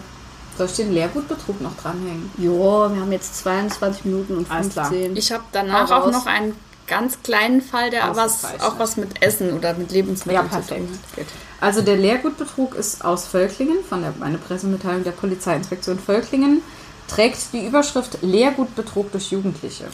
Soll 0.58 0.66
ich 0.68 0.74
den 0.74 0.92
Leergutbetrug 0.94 1.62
noch 1.62 1.76
dranhängen? 1.78 2.32
Jo, 2.38 2.90
wir 2.92 3.02
haben 3.02 3.12
jetzt 3.12 3.38
22 3.40 4.06
Minuten 4.06 4.38
und 4.38 4.52
Alles 4.52 4.70
klar. 4.70 4.86
15. 4.88 5.16
Ich 5.16 5.32
habe 5.32 5.44
danach 5.52 5.90
auch 5.92 6.12
noch 6.12 6.26
einen 6.26 6.54
ganz 6.88 7.22
kleinen 7.22 7.62
Fall, 7.62 7.90
der 7.92 8.16
was, 8.16 8.44
auch 8.62 8.80
was 8.80 8.98
mit 8.98 9.22
Essen 9.22 9.54
oder 9.54 9.74
mit 9.76 9.92
Lebensmitteln 9.92 10.50
Ja, 10.52 10.62
zu 10.62 10.68
tun 10.76 10.88
hat. 11.18 11.26
Also 11.62 11.82
der 11.82 11.98
Leergutbetrug 11.98 12.76
ist 12.76 13.04
aus 13.04 13.26
Völklingen, 13.28 13.78
von 13.88 14.02
der 14.02 14.14
eine 14.22 14.38
Pressemitteilung 14.38 15.04
der 15.04 15.12
Polizeiinspektion 15.12 16.00
Völklingen, 16.00 16.62
trägt 17.08 17.38
die 17.54 17.66
Überschrift 17.66 18.20
Leergutbetrug 18.22 19.12
durch 19.12 19.32
Jugendliche. 19.32 19.86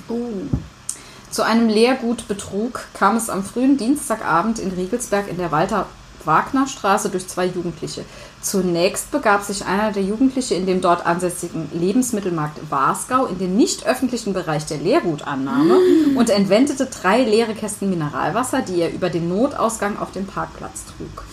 Zu 1.34 1.42
einem 1.42 1.68
Leergutbetrug 1.68 2.82
kam 2.94 3.16
es 3.16 3.32
am 3.32 3.44
frühen 3.44 3.76
Dienstagabend 3.76 4.60
in 4.60 4.70
Riegelsberg 4.70 5.28
in 5.28 5.38
der 5.38 5.52
Walter-Wagner-Straße 5.52 7.10
durch 7.10 7.28
zwei 7.28 7.48
Jugendliche. 7.48 8.06
Zunächst 8.44 9.10
begab 9.10 9.42
sich 9.42 9.66
einer 9.66 9.92
der 9.92 10.04
Jugendliche 10.04 10.54
in 10.54 10.68
dem 10.68 10.80
dort 10.80 11.08
ansässigen 11.08 11.72
Lebensmittelmarkt 11.74 12.60
Wasgau 12.70 13.26
in 13.26 13.40
den 13.40 13.58
nicht 13.58 13.88
öffentlichen 13.88 14.34
Bereich 14.34 14.68
der 14.68 14.78
Leergutannahme 14.78 15.80
und 16.16 16.30
entwendete 16.30 16.86
drei 16.86 17.24
leere 17.24 17.56
Kästen 17.56 17.90
Mineralwasser, 17.90 18.62
die 18.62 18.82
er 18.82 18.94
über 18.94 19.10
den 19.10 19.28
Notausgang 19.28 19.98
auf 19.98 20.12
den 20.12 20.28
Parkplatz 20.28 20.84
trug. 20.86 21.24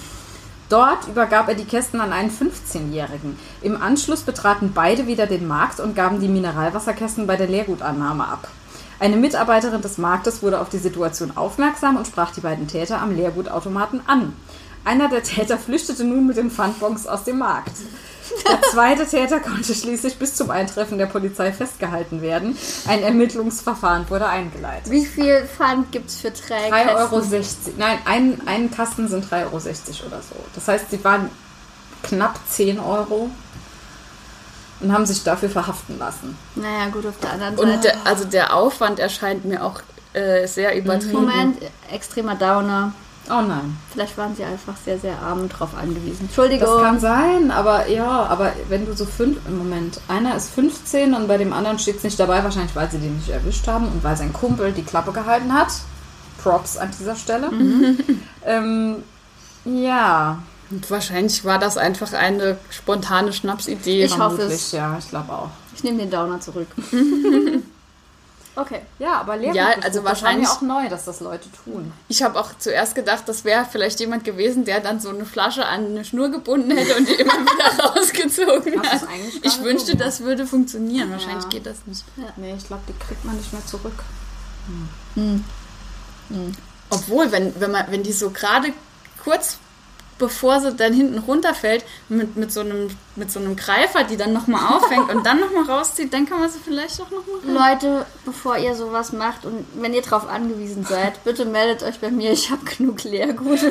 Dort 0.70 1.08
übergab 1.08 1.46
er 1.48 1.56
die 1.56 1.66
Kästen 1.66 2.00
an 2.00 2.14
einen 2.14 2.30
15-Jährigen. 2.30 3.38
Im 3.60 3.82
Anschluss 3.82 4.22
betraten 4.22 4.72
beide 4.74 5.06
wieder 5.06 5.26
den 5.26 5.46
Markt 5.46 5.78
und 5.78 5.94
gaben 5.94 6.20
die 6.20 6.28
Mineralwasserkästen 6.28 7.26
bei 7.26 7.36
der 7.36 7.48
Leergutannahme 7.48 8.26
ab. 8.26 8.48
Eine 9.00 9.16
Mitarbeiterin 9.16 9.80
des 9.80 9.96
Marktes 9.96 10.42
wurde 10.42 10.60
auf 10.60 10.68
die 10.68 10.78
Situation 10.78 11.34
aufmerksam 11.34 11.96
und 11.96 12.06
sprach 12.06 12.32
die 12.32 12.42
beiden 12.42 12.68
Täter 12.68 13.00
am 13.00 13.16
Leergutautomaten 13.16 14.02
an. 14.06 14.34
Einer 14.84 15.08
der 15.08 15.22
Täter 15.22 15.56
flüchtete 15.56 16.04
nun 16.04 16.26
mit 16.26 16.36
den 16.36 16.50
Pfandbons 16.50 17.06
aus 17.06 17.24
dem 17.24 17.38
Markt. 17.38 17.72
Der 18.46 18.60
zweite 18.62 19.06
Täter 19.06 19.40
konnte 19.40 19.74
schließlich 19.74 20.18
bis 20.18 20.36
zum 20.36 20.50
Eintreffen 20.50 20.98
der 20.98 21.06
Polizei 21.06 21.50
festgehalten 21.50 22.20
werden. 22.20 22.56
Ein 22.86 23.02
Ermittlungsverfahren 23.02 24.08
wurde 24.10 24.26
eingeleitet. 24.26 24.90
Wie 24.90 25.06
viel 25.06 25.46
Pfand 25.46 25.90
gibt 25.92 26.10
es 26.10 26.20
für 26.20 26.30
drei 26.30 26.70
3,60 26.70 26.84
Kästen? 26.84 27.72
Euro. 27.72 27.78
Nein, 27.78 27.98
ein, 28.04 28.40
ein 28.46 28.70
Kasten 28.70 29.08
sind 29.08 29.24
3,60 29.24 29.32
Euro 29.44 29.56
oder 29.56 30.22
so. 30.22 30.36
Das 30.54 30.68
heißt, 30.68 30.90
sie 30.90 31.02
waren 31.02 31.30
knapp 32.02 32.38
10 32.48 32.78
Euro 32.78 33.30
und 34.80 34.92
haben 34.92 35.06
sich 35.06 35.22
dafür 35.22 35.50
verhaften 35.50 35.98
lassen. 35.98 36.36
Naja, 36.54 36.88
gut, 36.90 37.06
auf 37.06 37.18
der 37.20 37.32
anderen 37.32 37.58
Und 37.58 37.82
Seite. 37.82 37.82
der, 37.82 38.06
also 38.06 38.24
der 38.24 38.54
Aufwand 38.54 38.98
erscheint 38.98 39.44
mir 39.44 39.64
auch 39.64 39.80
äh, 40.12 40.46
sehr 40.46 40.76
übertrieben. 40.76 41.12
Moment, 41.12 41.58
extremer 41.92 42.34
Downer. 42.34 42.92
Oh 43.28 43.42
nein. 43.42 43.76
Vielleicht 43.92 44.16
waren 44.18 44.34
sie 44.34 44.42
einfach 44.42 44.74
sehr, 44.84 44.98
sehr 44.98 45.20
arm 45.20 45.42
und 45.42 45.48
drauf 45.50 45.70
angewiesen. 45.80 46.22
Entschuldigung. 46.26 46.66
Das 46.66 46.82
kann 46.82 46.98
sein, 46.98 47.50
aber 47.50 47.88
ja, 47.88 48.08
aber 48.26 48.52
wenn 48.68 48.86
du 48.86 48.94
so 48.94 49.04
fünf, 49.04 49.38
im 49.46 49.58
Moment, 49.58 50.00
einer 50.08 50.34
ist 50.34 50.50
15 50.50 51.14
und 51.14 51.28
bei 51.28 51.36
dem 51.36 51.52
anderen 51.52 51.78
steht 51.78 51.98
es 51.98 52.02
nicht 52.02 52.18
dabei, 52.18 52.42
wahrscheinlich 52.42 52.74
weil 52.74 52.90
sie 52.90 52.98
den 52.98 53.16
nicht 53.16 53.28
erwischt 53.28 53.68
haben 53.68 53.86
und 53.86 54.02
weil 54.02 54.16
sein 54.16 54.32
Kumpel 54.32 54.72
die 54.72 54.82
Klappe 54.82 55.12
gehalten 55.12 55.52
hat. 55.54 55.68
Props 56.42 56.76
an 56.76 56.90
dieser 56.98 57.14
Stelle. 57.14 57.50
ähm, 58.44 58.96
ja, 59.64 60.38
Und 60.70 60.88
wahrscheinlich 60.90 61.44
war 61.44 61.58
das 61.58 61.76
einfach 61.76 62.12
eine 62.12 62.56
spontane 62.70 63.32
Schnapsidee. 63.32 64.04
Ich 64.04 64.18
hoffe 64.18 64.42
es. 64.42 64.72
ja, 64.72 64.96
ich 64.98 65.08
glaube 65.08 65.32
auch. 65.32 65.50
ich 65.74 65.82
nehme 65.82 65.98
den 65.98 66.10
Downer 66.10 66.40
zurück. 66.40 66.68
Okay. 68.56 68.80
Ja, 68.98 69.20
aber 69.20 69.36
Leergut 69.36 69.56
Ja, 69.56 69.68
also 69.68 69.80
das 69.80 69.96
war 69.96 70.04
wahrscheinlich- 70.06 70.46
mir 70.48 70.52
auch 70.52 70.60
neu, 70.60 70.88
dass 70.88 71.04
das 71.04 71.20
Leute 71.20 71.48
tun. 71.64 71.92
Ich 72.08 72.22
habe 72.22 72.38
auch 72.38 72.50
zuerst 72.58 72.94
gedacht, 72.96 73.22
das 73.26 73.44
wäre 73.44 73.64
vielleicht 73.64 74.00
jemand 74.00 74.24
gewesen, 74.24 74.64
der 74.64 74.80
dann 74.80 75.00
so 75.00 75.08
eine 75.08 75.24
Flasche 75.24 75.64
an 75.64 75.86
eine 75.86 76.04
Schnur 76.04 76.30
gebunden 76.30 76.70
hätte 76.76 76.96
und 76.96 77.08
die 77.08 77.12
immer 77.14 77.32
wieder 77.40 77.84
rausgezogen 77.84 78.82
hat. 78.82 79.02
Ich 79.42 79.62
wünschte, 79.62 79.96
das 79.96 80.20
würde 80.20 80.46
funktionieren. 80.46 81.10
Wahrscheinlich 81.12 81.48
geht 81.48 81.64
das 81.64 81.76
nicht. 81.86 82.04
Nee, 82.36 82.54
ich 82.58 82.66
glaube, 82.66 82.82
die 82.88 82.92
kriegt 82.98 83.24
man 83.24 83.36
nicht 83.36 83.52
mehr 83.52 83.64
zurück. 83.64 84.02
Obwohl, 86.90 87.32
wenn, 87.32 87.58
wenn, 87.60 87.70
man, 87.70 87.84
wenn 87.90 88.02
die 88.02 88.12
so 88.12 88.30
gerade 88.30 88.72
kurz 89.22 89.58
bevor 90.20 90.60
sie 90.60 90.72
dann 90.74 90.92
hinten 90.92 91.18
runterfällt, 91.18 91.84
mit, 92.08 92.36
mit, 92.36 92.52
so, 92.52 92.60
einem, 92.60 92.88
mit 93.16 93.32
so 93.32 93.40
einem 93.40 93.56
Greifer, 93.56 94.04
die 94.04 94.16
dann 94.16 94.32
nochmal 94.32 94.76
auffängt 94.76 95.12
und 95.12 95.26
dann 95.26 95.40
nochmal 95.40 95.64
rauszieht, 95.64 96.12
dann 96.14 96.26
kann 96.26 96.38
man 96.38 96.48
sie 96.48 96.60
vielleicht 96.64 97.00
auch 97.00 97.10
nochmal 97.10 97.72
Leute, 97.72 98.06
bevor 98.24 98.56
ihr 98.58 98.76
sowas 98.76 99.12
macht 99.12 99.44
und 99.44 99.66
wenn 99.74 99.94
ihr 99.94 100.02
drauf 100.02 100.28
angewiesen 100.28 100.84
seid, 100.84 101.24
bitte 101.24 101.44
meldet 101.46 101.82
euch 101.82 101.98
bei 101.98 102.10
mir. 102.10 102.30
Ich 102.30 102.50
habe 102.50 102.64
genug 102.64 103.02
Leergut. 103.02 103.58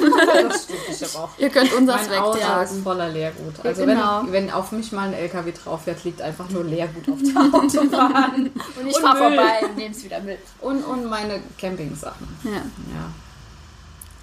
Das 0.50 0.64
stimmt, 0.64 0.80
ich 0.90 1.02
habe 1.02 1.24
auch. 1.24 1.30
Ihr 1.38 1.50
könnt 1.50 1.72
unseres 1.74 2.10
Mein 2.10 2.20
Auto 2.20 2.38
ist 2.38 2.42
wegtragen. 2.44 2.84
voller 2.84 3.10
Leergut. 3.10 3.54
Also 3.64 3.86
genau. 3.86 4.24
wenn, 4.26 4.34
wenn 4.34 4.52
auf 4.52 4.72
mich 4.72 4.92
mal 4.92 5.08
ein 5.08 5.14
LKW 5.14 5.52
drauf 5.52 5.84
fährt, 5.84 6.04
liegt 6.04 6.22
einfach 6.22 6.50
nur 6.50 6.64
Leergut 6.64 7.08
auf 7.10 7.20
der 7.22 7.42
Autobahn. 7.54 8.50
Und 8.80 8.88
ich 8.88 8.98
fahre 8.98 9.18
vorbei 9.18 9.60
und 9.64 9.78
nehme 9.78 9.94
es 9.94 10.04
wieder 10.04 10.20
mit. 10.22 10.40
Und, 10.62 10.84
und 10.84 11.06
meine 11.06 11.40
Campingsachen. 11.60 12.28
Ja. 12.44 12.52
Ja. 12.52 13.12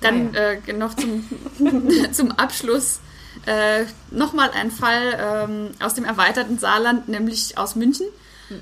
Dann 0.00 0.34
äh, 0.34 0.72
noch 0.72 0.94
zum, 0.94 1.28
zum 2.12 2.32
Abschluss 2.32 3.00
äh, 3.46 3.84
nochmal 4.10 4.50
ein 4.50 4.70
Fall 4.70 5.18
ähm, 5.18 5.70
aus 5.80 5.94
dem 5.94 6.04
erweiterten 6.04 6.58
Saarland, 6.58 7.08
nämlich 7.08 7.56
aus 7.58 7.74
München. 7.76 8.06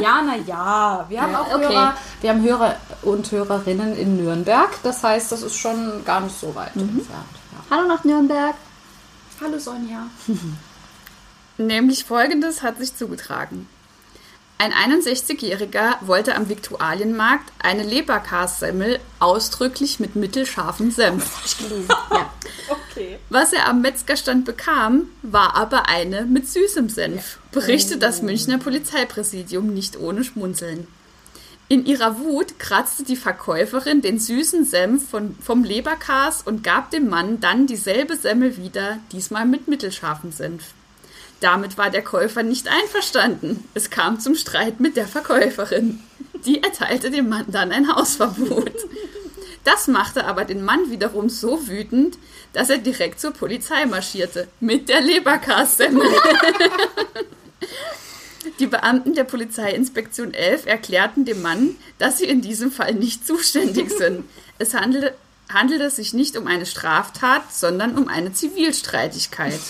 Ja, 0.00 0.22
na 0.24 0.36
ja. 0.46 1.06
Wir 1.08 1.20
haben 1.20 1.32
Ja, 1.32 1.40
auch 1.40 1.54
okay. 1.54 1.68
Hörer, 1.68 1.96
wir 2.20 2.30
haben 2.30 2.42
Hörer 2.42 2.76
und 3.02 3.30
Hörerinnen 3.30 3.96
in 3.96 4.16
Nürnberg. 4.16 4.70
Das 4.82 5.02
heißt, 5.02 5.30
das 5.32 5.42
ist 5.42 5.56
schon 5.56 6.04
gar 6.04 6.20
nicht 6.20 6.38
so 6.38 6.54
weit 6.54 6.74
entfernt. 6.76 7.08
Ja. 7.10 7.76
Hallo 7.76 7.88
nach 7.88 8.04
Nürnberg. 8.04 8.54
Hallo 9.42 9.58
Sonja. 9.58 10.06
Nämlich 11.58 12.04
folgendes 12.04 12.62
hat 12.62 12.78
sich 12.78 12.96
zugetragen. 12.96 13.68
Ein 14.60 14.74
61-Jähriger 14.74 15.94
wollte 16.02 16.36
am 16.36 16.50
Viktualienmarkt 16.50 17.50
eine 17.60 17.82
Leberkassemmel 17.82 18.98
ausdrücklich 19.18 20.00
mit 20.00 20.16
mittelscharfem 20.16 20.90
Senf. 20.90 21.34
Hab 21.34 21.46
ich 21.46 21.58
gelesen. 21.58 21.88
Ja. 22.10 22.30
Okay. 22.68 23.18
Was 23.30 23.52
er 23.52 23.68
am 23.68 23.80
Metzgerstand 23.80 24.44
bekam, 24.44 25.06
war 25.22 25.56
aber 25.56 25.88
eine 25.88 26.24
mit 26.24 26.48
süßem 26.48 26.88
Senf, 26.88 27.38
berichtet 27.52 28.02
das 28.02 28.20
Münchner 28.20 28.58
Polizeipräsidium 28.58 29.72
nicht 29.72 29.98
ohne 29.98 30.24
Schmunzeln. 30.24 30.86
In 31.68 31.86
ihrer 31.86 32.18
Wut 32.18 32.58
kratzte 32.58 33.04
die 33.04 33.16
Verkäuferin 33.16 34.02
den 34.02 34.18
süßen 34.18 34.64
Senf 34.64 35.08
von, 35.08 35.36
vom 35.40 35.64
Leberkas 35.64 36.42
und 36.42 36.62
gab 36.62 36.90
dem 36.90 37.08
Mann 37.08 37.40
dann 37.40 37.66
dieselbe 37.66 38.16
Semmel 38.16 38.56
wieder, 38.56 38.98
diesmal 39.12 39.46
mit 39.46 39.68
mittelscharfem 39.68 40.32
Senf. 40.32 40.74
Damit 41.40 41.78
war 41.78 41.90
der 41.90 42.02
Käufer 42.02 42.42
nicht 42.42 42.68
einverstanden. 42.68 43.64
Es 43.74 43.90
kam 43.90 44.20
zum 44.20 44.34
Streit 44.34 44.78
mit 44.78 44.96
der 44.96 45.08
Verkäuferin. 45.08 46.00
Die 46.44 46.62
erteilte 46.62 47.10
dem 47.10 47.28
Mann 47.28 47.46
dann 47.48 47.72
ein 47.72 47.94
Hausverbot. 47.94 48.72
Das 49.64 49.88
machte 49.88 50.24
aber 50.24 50.44
den 50.44 50.64
Mann 50.64 50.90
wiederum 50.90 51.28
so 51.28 51.66
wütend, 51.68 52.18
dass 52.52 52.70
er 52.70 52.78
direkt 52.78 53.20
zur 53.20 53.32
Polizei 53.32 53.84
marschierte. 53.86 54.48
Mit 54.60 54.88
der 54.88 55.00
Leberkassemmel. 55.00 56.06
Die 58.58 58.66
Beamten 58.66 59.14
der 59.14 59.24
Polizeiinspektion 59.24 60.32
11 60.32 60.66
erklärten 60.66 61.26
dem 61.26 61.42
Mann, 61.42 61.76
dass 61.98 62.18
sie 62.18 62.24
in 62.24 62.40
diesem 62.40 62.72
Fall 62.72 62.94
nicht 62.94 63.26
zuständig 63.26 63.90
sind. 63.90 64.24
Es 64.58 64.74
handelte, 65.52 65.80
handelte 65.80 65.90
sich 65.94 66.12
nicht 66.12 66.36
um 66.36 66.46
eine 66.46 66.66
Straftat, 66.66 67.52
sondern 67.52 67.96
um 67.96 68.08
eine 68.08 68.32
Zivilstreitigkeit. 68.32 69.60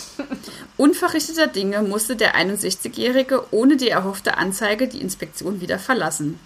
Unverrichteter 0.76 1.46
Dinge 1.46 1.82
musste 1.82 2.16
der 2.16 2.36
61-Jährige 2.36 3.44
ohne 3.50 3.76
die 3.76 3.88
erhoffte 3.88 4.38
Anzeige 4.38 4.88
die 4.88 5.00
Inspektion 5.00 5.60
wieder 5.60 5.78
verlassen. 5.78 6.38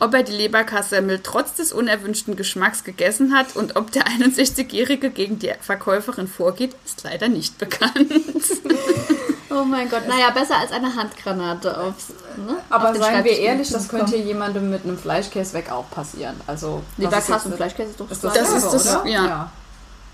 Ob 0.00 0.14
er 0.14 0.22
die 0.22 0.32
Leberkassemmel 0.32 1.20
trotz 1.22 1.54
des 1.54 1.72
unerwünschten 1.72 2.36
Geschmacks 2.36 2.84
gegessen 2.84 3.34
hat 3.36 3.56
und 3.56 3.76
ob 3.76 3.90
der 3.92 4.06
61-Jährige 4.06 5.10
gegen 5.10 5.38
die 5.38 5.52
Verkäuferin 5.60 6.28
vorgeht, 6.28 6.74
ist 6.84 7.02
leider 7.04 7.28
nicht 7.28 7.58
bekannt. 7.58 8.12
Oh 9.50 9.64
mein 9.64 9.88
Gott. 9.88 10.06
Naja, 10.06 10.30
besser 10.30 10.56
als 10.58 10.72
eine 10.72 10.94
Handgranate 10.94 11.78
aufs. 11.80 12.08
Ne? 12.36 12.56
Aber 12.70 12.90
auf 12.90 12.96
seien 12.96 13.24
wir 13.24 13.38
ehrlich, 13.38 13.70
das 13.70 13.88
könnte 13.88 14.16
jemandem 14.16 14.70
mit 14.70 14.84
einem 14.84 14.98
Fleischkäse 14.98 15.54
weg 15.54 15.70
auch 15.72 15.90
passieren. 15.90 16.38
Also 16.46 16.82
nicht- 16.96 17.10
Fleischkäse 17.12 17.90
ist 17.90 18.00
doch 18.00 18.10
Ist 18.10 18.24
das 18.24 18.34
das, 18.34 18.52
ist 18.52 18.70
das- 18.72 18.96
oder? 18.96 19.06
ja. 19.06 19.24
ja. 19.26 19.50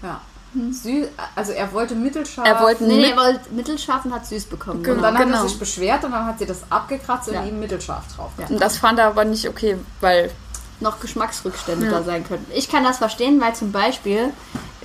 ja. 0.03 0.21
Sü 0.71 1.07
also 1.35 1.51
er 1.51 1.73
wollte 1.73 1.97
mittelscharf. 1.97 2.47
Er 2.47 2.61
wollte 2.61 2.85
Nee, 2.85 3.11
er 3.11 3.17
wollte 3.17 3.41
mittelscharf 3.51 4.05
und 4.05 4.15
hat 4.15 4.25
süß 4.25 4.45
bekommen. 4.45 4.85
Genau. 4.85 4.99
und 4.99 5.03
dann 5.03 5.19
hat 5.19 5.25
genau. 5.27 5.43
er 5.43 5.49
sich 5.49 5.59
beschwert 5.59 6.05
und 6.05 6.13
dann 6.13 6.27
hat 6.27 6.39
sie 6.39 6.47
das 6.47 6.59
abgekratzt 6.71 7.29
Ja. 7.33 7.41
und 7.41 7.49
ihm 7.49 7.59
mittelscharf 7.59 8.05
drauf. 8.15 8.31
Ja. 8.39 8.47
Und 8.47 8.61
das 8.61 8.79
fand 8.79 9.01
er 9.01 9.07
aber 9.09 9.25
nicht 9.25 9.49
okay, 9.49 9.77
weil 10.01 10.31
noch 10.79 11.01
Geschmacksrückstände 11.01 11.87
Ja. 11.87 11.93
da 11.93 12.03
sein 12.05 12.25
könnten. 12.27 12.51
Ich 12.55 12.69
kann 12.69 12.85
das 12.85 12.99
verstehen, 12.99 13.41
weil 13.41 13.55
zum 13.57 13.73
Beispiel 13.73 14.33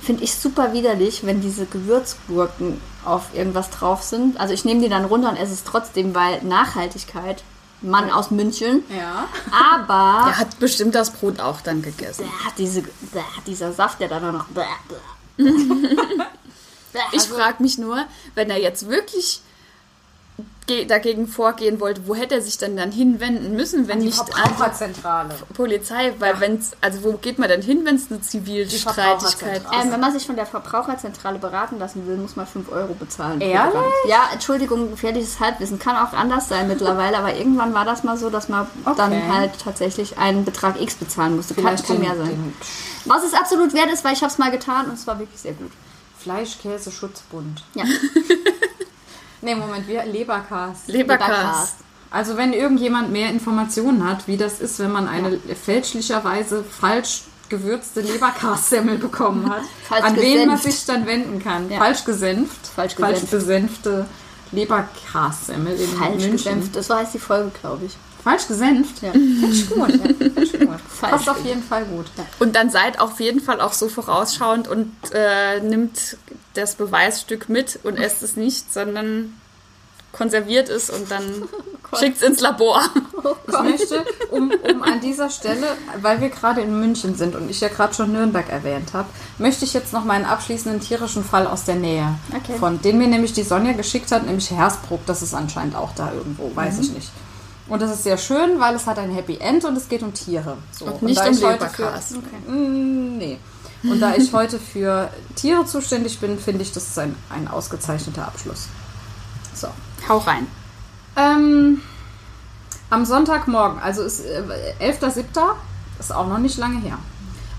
finde 0.02 0.24
ich 0.24 0.34
super 0.34 0.72
widerlich, 0.72 1.24
wenn 1.24 1.40
diese 1.40 1.66
Gewürzgurken 1.66 2.80
auf 3.04 3.34
irgendwas 3.34 3.70
drauf 3.70 4.02
sind. 4.02 4.38
Also 4.38 4.52
ich 4.54 4.64
nehme 4.64 4.80
die 4.80 4.88
dann 4.88 5.04
runter 5.04 5.30
und 5.30 5.36
esse 5.36 5.52
es 5.52 5.64
trotzdem, 5.64 6.14
weil 6.14 6.42
Nachhaltigkeit, 6.42 7.42
Mann 7.82 8.10
aus 8.10 8.30
München. 8.30 8.82
Ja. 8.94 9.28
Aber 9.50 10.28
er 10.30 10.38
hat 10.38 10.58
bestimmt 10.58 10.94
das 10.94 11.10
Brot 11.10 11.40
auch 11.40 11.60
dann 11.60 11.82
gegessen. 11.82 12.24
bäh, 12.24 12.50
diese, 12.58 12.82
bäh, 12.82 13.20
dieser 13.46 13.72
Saft, 13.72 14.00
der 14.00 14.08
dann 14.08 14.32
noch... 14.32 14.46
Bäh, 14.46 14.64
Ich 17.12 17.20
also- 17.20 17.34
frage 17.36 17.62
mich 17.62 17.78
nur, 17.78 18.04
wenn 18.34 18.50
er 18.50 18.60
jetzt 18.60 18.88
wirklich 18.88 19.40
dagegen 20.86 21.26
vorgehen 21.28 21.80
wollte, 21.80 22.02
wo 22.06 22.14
hätte 22.14 22.36
er 22.36 22.42
sich 22.42 22.58
denn 22.58 22.76
dann 22.76 22.90
hinwenden 22.92 23.54
müssen, 23.54 23.88
wenn 23.88 24.00
Die 24.00 24.06
nicht 24.06 24.18
an 24.20 24.26
die 24.26 24.32
Verbraucherzentrale. 24.32 25.34
Polizei? 25.54 26.12
Weil 26.18 26.40
wenn's, 26.40 26.72
also 26.80 27.02
wo 27.04 27.12
geht 27.12 27.38
man 27.38 27.48
denn 27.48 27.62
hin, 27.62 27.80
wenn 27.84 27.96
es 27.96 28.10
eine 28.10 28.20
Zivilstreitigkeit 28.20 29.04
Verbraucherzentrale. 29.04 29.78
ist? 29.78 29.84
Ähm, 29.86 29.92
wenn 29.92 30.00
man 30.00 30.12
sich 30.12 30.26
von 30.26 30.36
der 30.36 30.46
Verbraucherzentrale 30.46 31.38
beraten 31.38 31.78
lassen 31.78 32.06
will, 32.06 32.16
muss 32.16 32.36
man 32.36 32.46
5 32.46 32.70
Euro 32.72 32.94
bezahlen. 32.94 33.40
Ehrlich? 33.40 33.74
Ja, 34.08 34.28
Entschuldigung, 34.32 34.90
gefährliches 34.90 35.40
Halbwissen. 35.40 35.78
Kann 35.78 35.96
auch 35.96 36.12
anders 36.12 36.48
sein 36.48 36.68
mittlerweile, 36.68 37.18
aber 37.18 37.34
irgendwann 37.34 37.74
war 37.74 37.84
das 37.84 38.04
mal 38.04 38.16
so, 38.16 38.30
dass 38.30 38.48
man 38.48 38.66
Okay. 38.84 38.94
dann 38.96 39.32
halt 39.36 39.52
tatsächlich 39.62 40.18
einen 40.18 40.44
Betrag 40.44 40.80
X 40.80 40.94
bezahlen 40.94 41.36
musste. 41.36 41.54
Kann, 41.54 41.64
Vielleicht 41.64 41.86
kann 41.86 41.96
den, 41.96 42.06
mehr 42.06 42.16
sein. 42.16 42.54
Was 43.06 43.24
es 43.24 43.34
absolut 43.34 43.74
wert 43.74 43.90
ist, 43.92 44.04
weil 44.04 44.12
ich 44.12 44.20
habe 44.22 44.30
es 44.30 44.38
mal 44.38 44.50
getan 44.50 44.86
und 44.86 44.94
es 44.94 45.06
war 45.06 45.18
wirklich 45.18 45.40
sehr 45.40 45.52
gut. 45.54 45.70
Fleischkäse-Schutzbund. 46.18 47.64
Ja, 47.74 47.84
Nee, 49.42 49.54
Moment, 49.54 49.88
wir 49.88 50.04
Leberkas. 50.04 50.86
Leberkas. 50.86 51.76
Also 52.10 52.36
wenn 52.36 52.52
irgendjemand 52.52 53.12
mehr 53.12 53.30
Informationen 53.30 54.04
hat, 54.08 54.26
wie 54.26 54.36
das 54.36 54.60
ist, 54.60 54.78
wenn 54.80 54.90
man 54.92 55.06
eine 55.08 55.38
fälschlicherweise 55.38 56.64
falsch 56.64 57.22
gewürzte 57.48 58.00
Leberkassemmel 58.00 58.98
bekommen 58.98 59.48
hat, 59.50 59.62
Falsch 59.88 60.04
an 60.04 60.16
wen 60.16 60.46
man 60.46 60.56
gesenft. 60.56 60.62
sich 60.78 60.86
dann 60.86 61.06
wenden 61.06 61.42
kann. 61.42 61.70
Ja. 61.70 61.78
Falsch 61.78 62.04
gesenft. 62.04 62.66
Falsch 62.74 62.94
falsch 62.94 63.20
gesenft. 63.20 63.30
besenfte 63.30 64.06
Leberkassemmel 64.52 65.74
in 65.80 65.88
falsch 65.88 66.10
München. 66.22 66.32
gesenft. 66.32 66.76
Das 66.76 66.88
war 66.90 66.98
heißt 66.98 67.14
die 67.14 67.18
Folge, 67.18 67.50
glaube 67.60 67.86
ich. 67.86 67.96
Falsch 68.22 68.48
gesenft? 68.48 69.02
Ja. 69.02 69.12
Finde 69.12 69.64
gut. 69.66 69.90
Ja. 70.60 70.78
Passt 71.00 71.28
auf 71.28 71.44
jeden 71.44 71.62
Fall 71.62 71.84
gut. 71.84 72.06
Und 72.38 72.54
dann 72.54 72.70
seid 72.70 73.00
auf 73.00 73.18
jeden 73.20 73.40
Fall 73.40 73.60
auch 73.60 73.72
so 73.72 73.88
vorausschauend 73.88 74.68
und 74.68 74.92
äh, 75.12 75.60
nimmt 75.60 76.16
das 76.54 76.74
Beweisstück 76.74 77.48
mit 77.48 77.80
und 77.82 77.96
esst 77.96 78.22
es 78.22 78.36
nicht, 78.36 78.72
sondern 78.72 79.34
konserviert 80.12 80.68
es 80.68 80.90
und 80.90 81.10
dann 81.10 81.22
schickt 81.98 82.16
es 82.16 82.22
ins 82.22 82.40
Labor. 82.40 82.82
Ich 83.52 83.60
möchte, 83.62 84.04
um, 84.30 84.50
um 84.50 84.82
an 84.82 85.00
dieser 85.00 85.28
Stelle, 85.28 85.66
weil 86.00 86.20
wir 86.20 86.30
gerade 86.30 86.60
in 86.62 86.80
München 86.80 87.16
sind 87.16 87.34
und 87.34 87.50
ich 87.50 87.60
ja 87.60 87.68
gerade 87.68 87.92
schon 87.92 88.12
Nürnberg 88.12 88.48
erwähnt 88.48 88.94
habe, 88.94 89.08
möchte 89.38 89.64
ich 89.64 89.74
jetzt 89.74 89.92
noch 89.92 90.04
meinen 90.04 90.24
abschließenden 90.24 90.80
tierischen 90.80 91.24
Fall 91.24 91.46
aus 91.46 91.64
der 91.64 91.74
Nähe, 91.74 92.14
Okay. 92.34 92.56
von 92.58 92.80
den 92.80 92.96
mir 92.98 93.08
nämlich 93.08 93.32
die 93.32 93.42
Sonja 93.42 93.72
geschickt 93.72 94.12
hat, 94.12 94.24
nämlich 94.24 94.50
Hersbruck. 94.50 95.04
Das 95.06 95.20
ist 95.20 95.34
anscheinend 95.34 95.74
auch 95.76 95.90
da 95.94 96.12
irgendwo, 96.12 96.50
weiß 96.54 96.78
ich 96.78 96.92
nicht. 96.92 97.10
Und 97.70 97.80
das 97.80 97.92
ist 97.92 98.02
sehr 98.02 98.18
schön, 98.18 98.58
weil 98.60 98.74
es 98.74 98.86
hat 98.86 98.98
ein 98.98 99.10
Happy 99.14 99.36
End 99.38 99.64
und 99.64 99.76
es 99.76 99.88
geht 99.88 100.02
um 100.02 100.12
Tiere. 100.12 100.56
So. 100.72 100.86
Und 100.86 101.02
nicht 101.02 101.18
da 101.20 101.26
um 101.26 101.32
ich 101.32 101.42
heute 101.44 101.68
für- 101.68 101.82
Leberkas. 101.84 102.10
Mm, 102.48 103.16
nee. 103.16 103.38
Und 103.84 104.00
da 104.00 104.14
ich 104.14 104.32
heute 104.32 104.58
für 104.58 105.08
Tiere 105.36 105.64
zuständig 105.64 106.18
bin, 106.18 106.38
finde 106.38 106.62
ich, 106.62 106.72
das 106.72 106.88
ist 106.88 106.98
ein, 106.98 107.14
ein 107.30 107.48
ausgezeichneter 107.48 108.26
Abschluss. 108.26 108.66
So. 109.54 109.68
Hau 110.08 110.18
rein. 110.18 110.46
Ähm, 111.16 111.80
am 112.90 113.04
Sonntagmorgen, 113.06 113.80
also 113.80 114.02
ist 114.02 114.20
äh, 114.26 114.42
11.07., 114.80 115.24
ist 115.98 116.12
auch 116.12 116.26
noch 116.26 116.38
nicht 116.38 116.58
lange 116.58 116.80
her. 116.80 116.98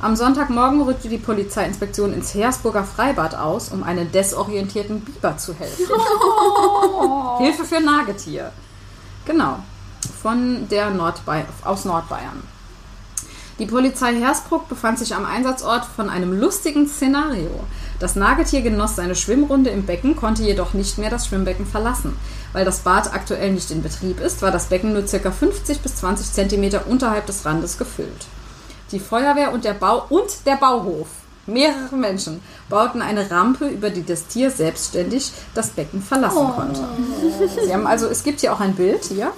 Am 0.02 0.16
Sonntagmorgen 0.16 0.82
rückte 0.82 1.10
die 1.10 1.18
Polizeiinspektion 1.20 2.14
ins 2.14 2.34
Heersburger 2.34 2.84
Freibad 2.84 3.36
aus, 3.36 3.70
um 3.70 3.84
einem 3.84 4.12
desorientierten 4.12 5.02
Biber 5.02 5.38
zu 5.38 5.54
helfen. 5.54 5.86
Hilfe 7.38 7.64
für 7.64 7.80
Nagetier. 7.80 8.52
Genau. 9.26 9.60
Von 10.22 10.68
der 10.70 10.92
Nordbay 10.92 11.46
aus 11.64 11.86
Nordbayern. 11.86 12.42
Die 13.60 13.66
Polizei 13.68 14.16
Hersbruck 14.16 14.68
befand 14.70 14.98
sich 14.98 15.14
am 15.14 15.26
Einsatzort 15.26 15.86
von 15.86 16.10
einem 16.10 16.34
lustigen 16.40 16.88
Szenario. 16.88 17.52
Das 18.00 18.16
Nagetier 18.16 18.62
genoss 18.62 18.96
seine 18.96 19.16
Schwimmrunde 19.16 19.70
im 19.70 19.86
Becken, 19.86 20.16
konnte 20.16 20.42
jedoch 20.42 20.74
nicht 20.74 20.98
mehr 20.98 21.12
das 21.12 21.28
Schwimmbecken 21.28 21.68
verlassen. 21.68 22.18
Weil 22.54 22.66
das 22.66 22.80
Bad 22.80 23.14
aktuell 23.14 23.52
nicht 23.52 23.70
in 23.70 23.84
Betrieb 23.84 24.20
ist, 24.20 24.42
war 24.42 24.52
das 24.52 24.66
Becken 24.68 24.94
nur 24.94 25.04
ca. 25.04 25.32
50 25.32 25.82
bis 25.82 25.98
20 25.98 26.32
Zentimeter 26.34 26.88
unterhalb 26.88 27.28
des 27.28 27.46
Randes 27.46 27.78
gefüllt. 27.78 28.26
Die 28.92 29.00
Feuerwehr 29.00 29.54
und 29.54 29.64
der 29.64 29.74
Bau 29.74 30.06
und 30.10 30.46
der 30.46 30.56
Bauhof, 30.56 31.08
mehrere 31.52 31.96
Menschen, 31.96 32.42
bauten 32.70 33.02
eine 33.02 33.30
Rampe, 33.30 33.68
über 33.68 33.90
die 33.90 34.06
das 34.06 34.28
Tier 34.28 34.50
selbstständig 34.50 35.32
das 35.54 35.70
Becken 35.70 36.02
verlassen 36.02 36.48
konnte. 36.56 36.84
Sie 37.64 37.74
haben 37.74 37.88
also, 37.88 38.08
es 38.08 38.24
gibt 38.24 38.42
hier 38.42 38.54
auch 38.54 38.60
ein 38.60 38.74
Bild 38.76 39.04
hier. 39.06 39.32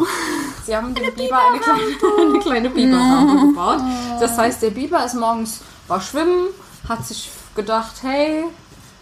Sie 0.65 0.75
haben 0.75 0.93
dem 0.93 1.13
Biber 1.13 1.39
eine 1.49 1.59
kleine, 1.59 1.81
eine 2.29 2.39
kleine 2.39 2.69
Biberrampe 2.69 3.47
gebaut. 3.47 3.81
Das 4.19 4.37
heißt, 4.37 4.61
der 4.61 4.71
Biber 4.71 5.05
ist 5.05 5.15
morgens 5.15 5.61
war 5.87 6.01
schwimmen, 6.01 6.47
hat 6.87 7.05
sich 7.05 7.29
gedacht, 7.55 7.95
hey, 8.01 8.45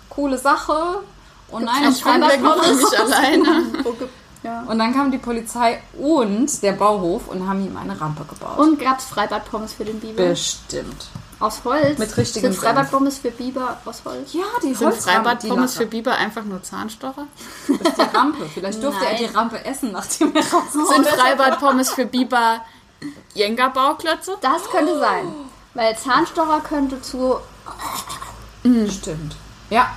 coole 0.10 0.38
Sache. 0.38 1.02
Und 1.50 1.66
nein, 1.66 1.86
Ein 1.86 1.96
Schwimmbecken 1.96 2.46
für 2.46 2.74
mich 2.74 3.00
alleine. 3.00 3.66
Ja. 4.44 4.64
Und 4.68 4.80
dann 4.80 4.92
kam 4.92 5.12
die 5.12 5.20
Polizei 5.20 5.80
und 5.94 6.64
der 6.64 6.72
Bauhof 6.72 7.28
und 7.28 7.48
haben 7.48 7.64
ihm 7.64 7.78
eine 7.78 8.02
Rampe 8.02 8.26
gebaut. 8.26 8.58
Und 8.58 8.80
gab's 8.80 9.06
Freibadpommes 9.06 9.74
für 9.74 9.86
den 9.86 10.00
Biber? 10.00 10.30
Bestimmt. 10.30 11.10
Aus 11.42 11.62
Holz? 11.66 11.98
Mit 11.98 12.16
richtigem 12.18 12.52
Sind 12.54 12.62
Freibadpommes 12.62 13.18
für 13.18 13.32
Biber 13.32 13.78
aus 13.86 14.02
Holz? 14.06 14.32
Ja, 14.34 14.44
die 14.64 14.74
Sind 14.74 14.94
Freibadpommes 14.94 15.76
für 15.76 15.86
Biber 15.88 16.14
einfach 16.16 16.44
nur 16.44 16.62
Zahnstocher? 16.64 17.26
die 17.68 17.78
Das 17.84 17.88
ist 17.90 17.98
die 17.98 18.16
Rampe. 18.18 18.46
Vielleicht 18.54 18.84
durfte 18.84 19.04
er 19.06 19.12
Nein. 19.14 19.20
die 19.30 19.36
Rampe 19.38 19.66
essen, 19.66 19.92
nachdem 19.92 20.34
er 20.36 20.42
rauskommt. 20.42 20.88
Sind 20.88 21.08
Freibadpommes 21.08 21.92
für 21.92 22.06
Biber 22.06 22.62
Jenga-Bauklötze? 23.34 24.38
Das 24.42 24.64
könnte 24.70 25.00
sein. 25.00 25.28
Weil 25.74 25.98
Zahnstocher 25.98 26.60
könnte 26.62 27.02
zu. 27.02 27.38
Stimmt. 28.64 29.36
Ja, 29.70 29.92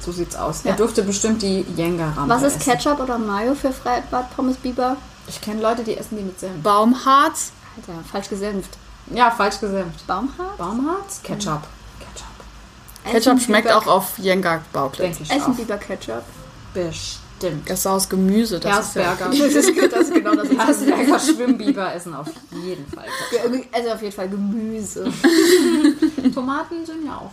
so 0.00 0.10
sieht's 0.12 0.34
aus. 0.34 0.64
Er 0.64 0.70
Ja. 0.72 0.76
durfte 0.76 1.02
bestimmt 1.02 1.42
die 1.42 1.60
Jenga-Rampe 1.76 2.28
Was 2.34 2.42
ist 2.42 2.56
essen. 2.56 2.72
Ketchup 2.72 3.00
oder 3.00 3.18
Mayo 3.18 3.54
für 3.54 3.72
Freibadpommes 3.72 4.56
Biber? 4.56 4.96
Ich 5.28 5.40
kenne 5.40 5.60
Leute, 5.62 5.84
die 5.84 5.96
essen 5.96 6.16
die 6.18 6.24
mit 6.24 6.40
Senf. 6.40 6.62
Baumharz? 6.62 7.52
Alter, 7.76 8.02
falsch 8.10 8.28
gesenft. 8.28 8.70
Ja, 9.12 9.30
falsch 9.30 9.60
gesenft. 9.60 10.06
Baumharz? 10.06 10.56
Baumharz? 10.58 11.20
Ketchup. 11.22 11.62
Ketchup. 11.98 12.26
Ketchup 13.04 13.16
Essen 13.36 13.40
schmeckt 13.40 13.68
Biber- 13.68 13.76
auch 13.78 13.86
auf 13.86 14.18
Jenga-Bauklötze. 14.18 15.02
Denke 15.02 15.22
ich 15.24 15.30
Essen 15.30 15.52
auch. 15.52 15.56
Biber 15.56 15.78
Ketchup. 15.78 16.22
Bestimmt. 16.74 17.68
Das 17.68 17.80
ist 17.80 17.86
aus 17.86 18.08
Gemüse. 18.08 18.60
Das 18.60 18.88
ist 18.88 18.94
ja 18.96 19.02
Herzberger. 19.02 19.30
Das 19.36 19.54
ist, 19.54 19.92
das 19.92 20.00
ist 20.02 20.14
genau 20.14 20.34
das. 20.34 20.48
Herzberger 20.50 21.18
Schwimmbiber 21.34 21.94
essen 21.94 22.14
auf 22.14 22.28
jeden 22.52 22.86
Fall. 22.92 23.06
Ketchup. 23.30 23.66
Also 23.72 23.90
auf 23.90 24.02
jeden 24.02 24.14
Fall 24.14 24.28
Gemüse. 24.28 25.10
Tomaten 26.34 26.84
sind 26.86 27.04
ja 27.06 27.16
auch 27.16 27.30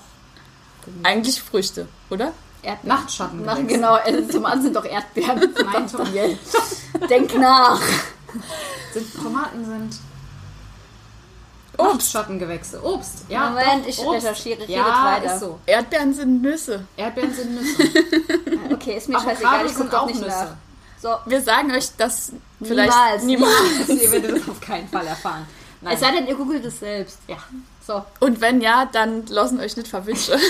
eigentlich 1.03 1.41
Früchte, 1.41 1.87
oder? 2.09 2.31
Erdbeeren. 2.63 2.97
Nachtschatten. 2.99 3.43
Nach, 3.45 3.57
genau, 3.67 3.93
also 3.95 4.21
Tomaten 4.31 4.61
sind 4.63 4.75
doch 4.75 4.85
Erdbeeren. 4.85 5.37
Nein, 5.37 5.87
Tomaten, 5.87 6.39
Denk 7.09 7.37
nach. 7.37 7.79
sind, 8.93 9.13
Tomaten 9.21 9.65
sind 9.65 9.97
Obst. 11.77 12.13
Nachtschattengewächse. 12.13 12.83
Obst. 12.83 13.25
Ja, 13.29 13.49
Moment, 13.49 13.83
doch, 13.83 13.89
ich 13.89 13.99
Obst. 13.99 14.13
recherchiere, 14.25 14.59
redet 14.61 14.69
Ja, 14.75 15.05
weiter. 15.21 15.33
ist 15.35 15.39
so. 15.41 15.59
Erdbeeren 15.65 16.13
sind 16.13 16.41
Nüsse. 16.41 16.85
Erdbeeren 16.97 17.33
sind 17.33 17.55
Nüsse. 17.55 17.83
Okay, 18.73 18.97
ist 18.97 19.09
mir 19.09 19.19
scheißegal, 19.19 19.65
ich 19.65 19.73
doch 19.73 19.93
auch 19.93 20.05
nicht 20.07 20.19
Nüsse. 20.21 20.29
nach. 20.29 20.47
So, 21.01 21.09
Wir 21.29 21.41
sagen 21.41 21.71
euch 21.71 21.89
das 21.97 22.31
vielleicht 22.61 23.23
Niemals. 23.23 23.23
niemals. 23.23 23.87
Ihr 24.03 24.11
werdet 24.11 24.41
das 24.41 24.49
auf 24.49 24.59
keinen 24.61 24.87
Fall 24.87 25.05
erfahren. 25.07 25.45
Nein. 25.81 25.93
es 25.93 25.99
sei 25.99 26.11
denn, 26.11 26.27
ihr 26.27 26.35
googelt 26.35 26.65
es 26.65 26.79
selbst. 26.79 27.19
ja. 27.27 27.37
So, 27.85 28.03
Und 28.19 28.41
wenn 28.41 28.59
ja, 28.61 28.85
dann 28.91 29.25
lassen 29.27 29.59
euch 29.61 29.77
nicht 29.77 29.87
verwischen. 29.87 30.33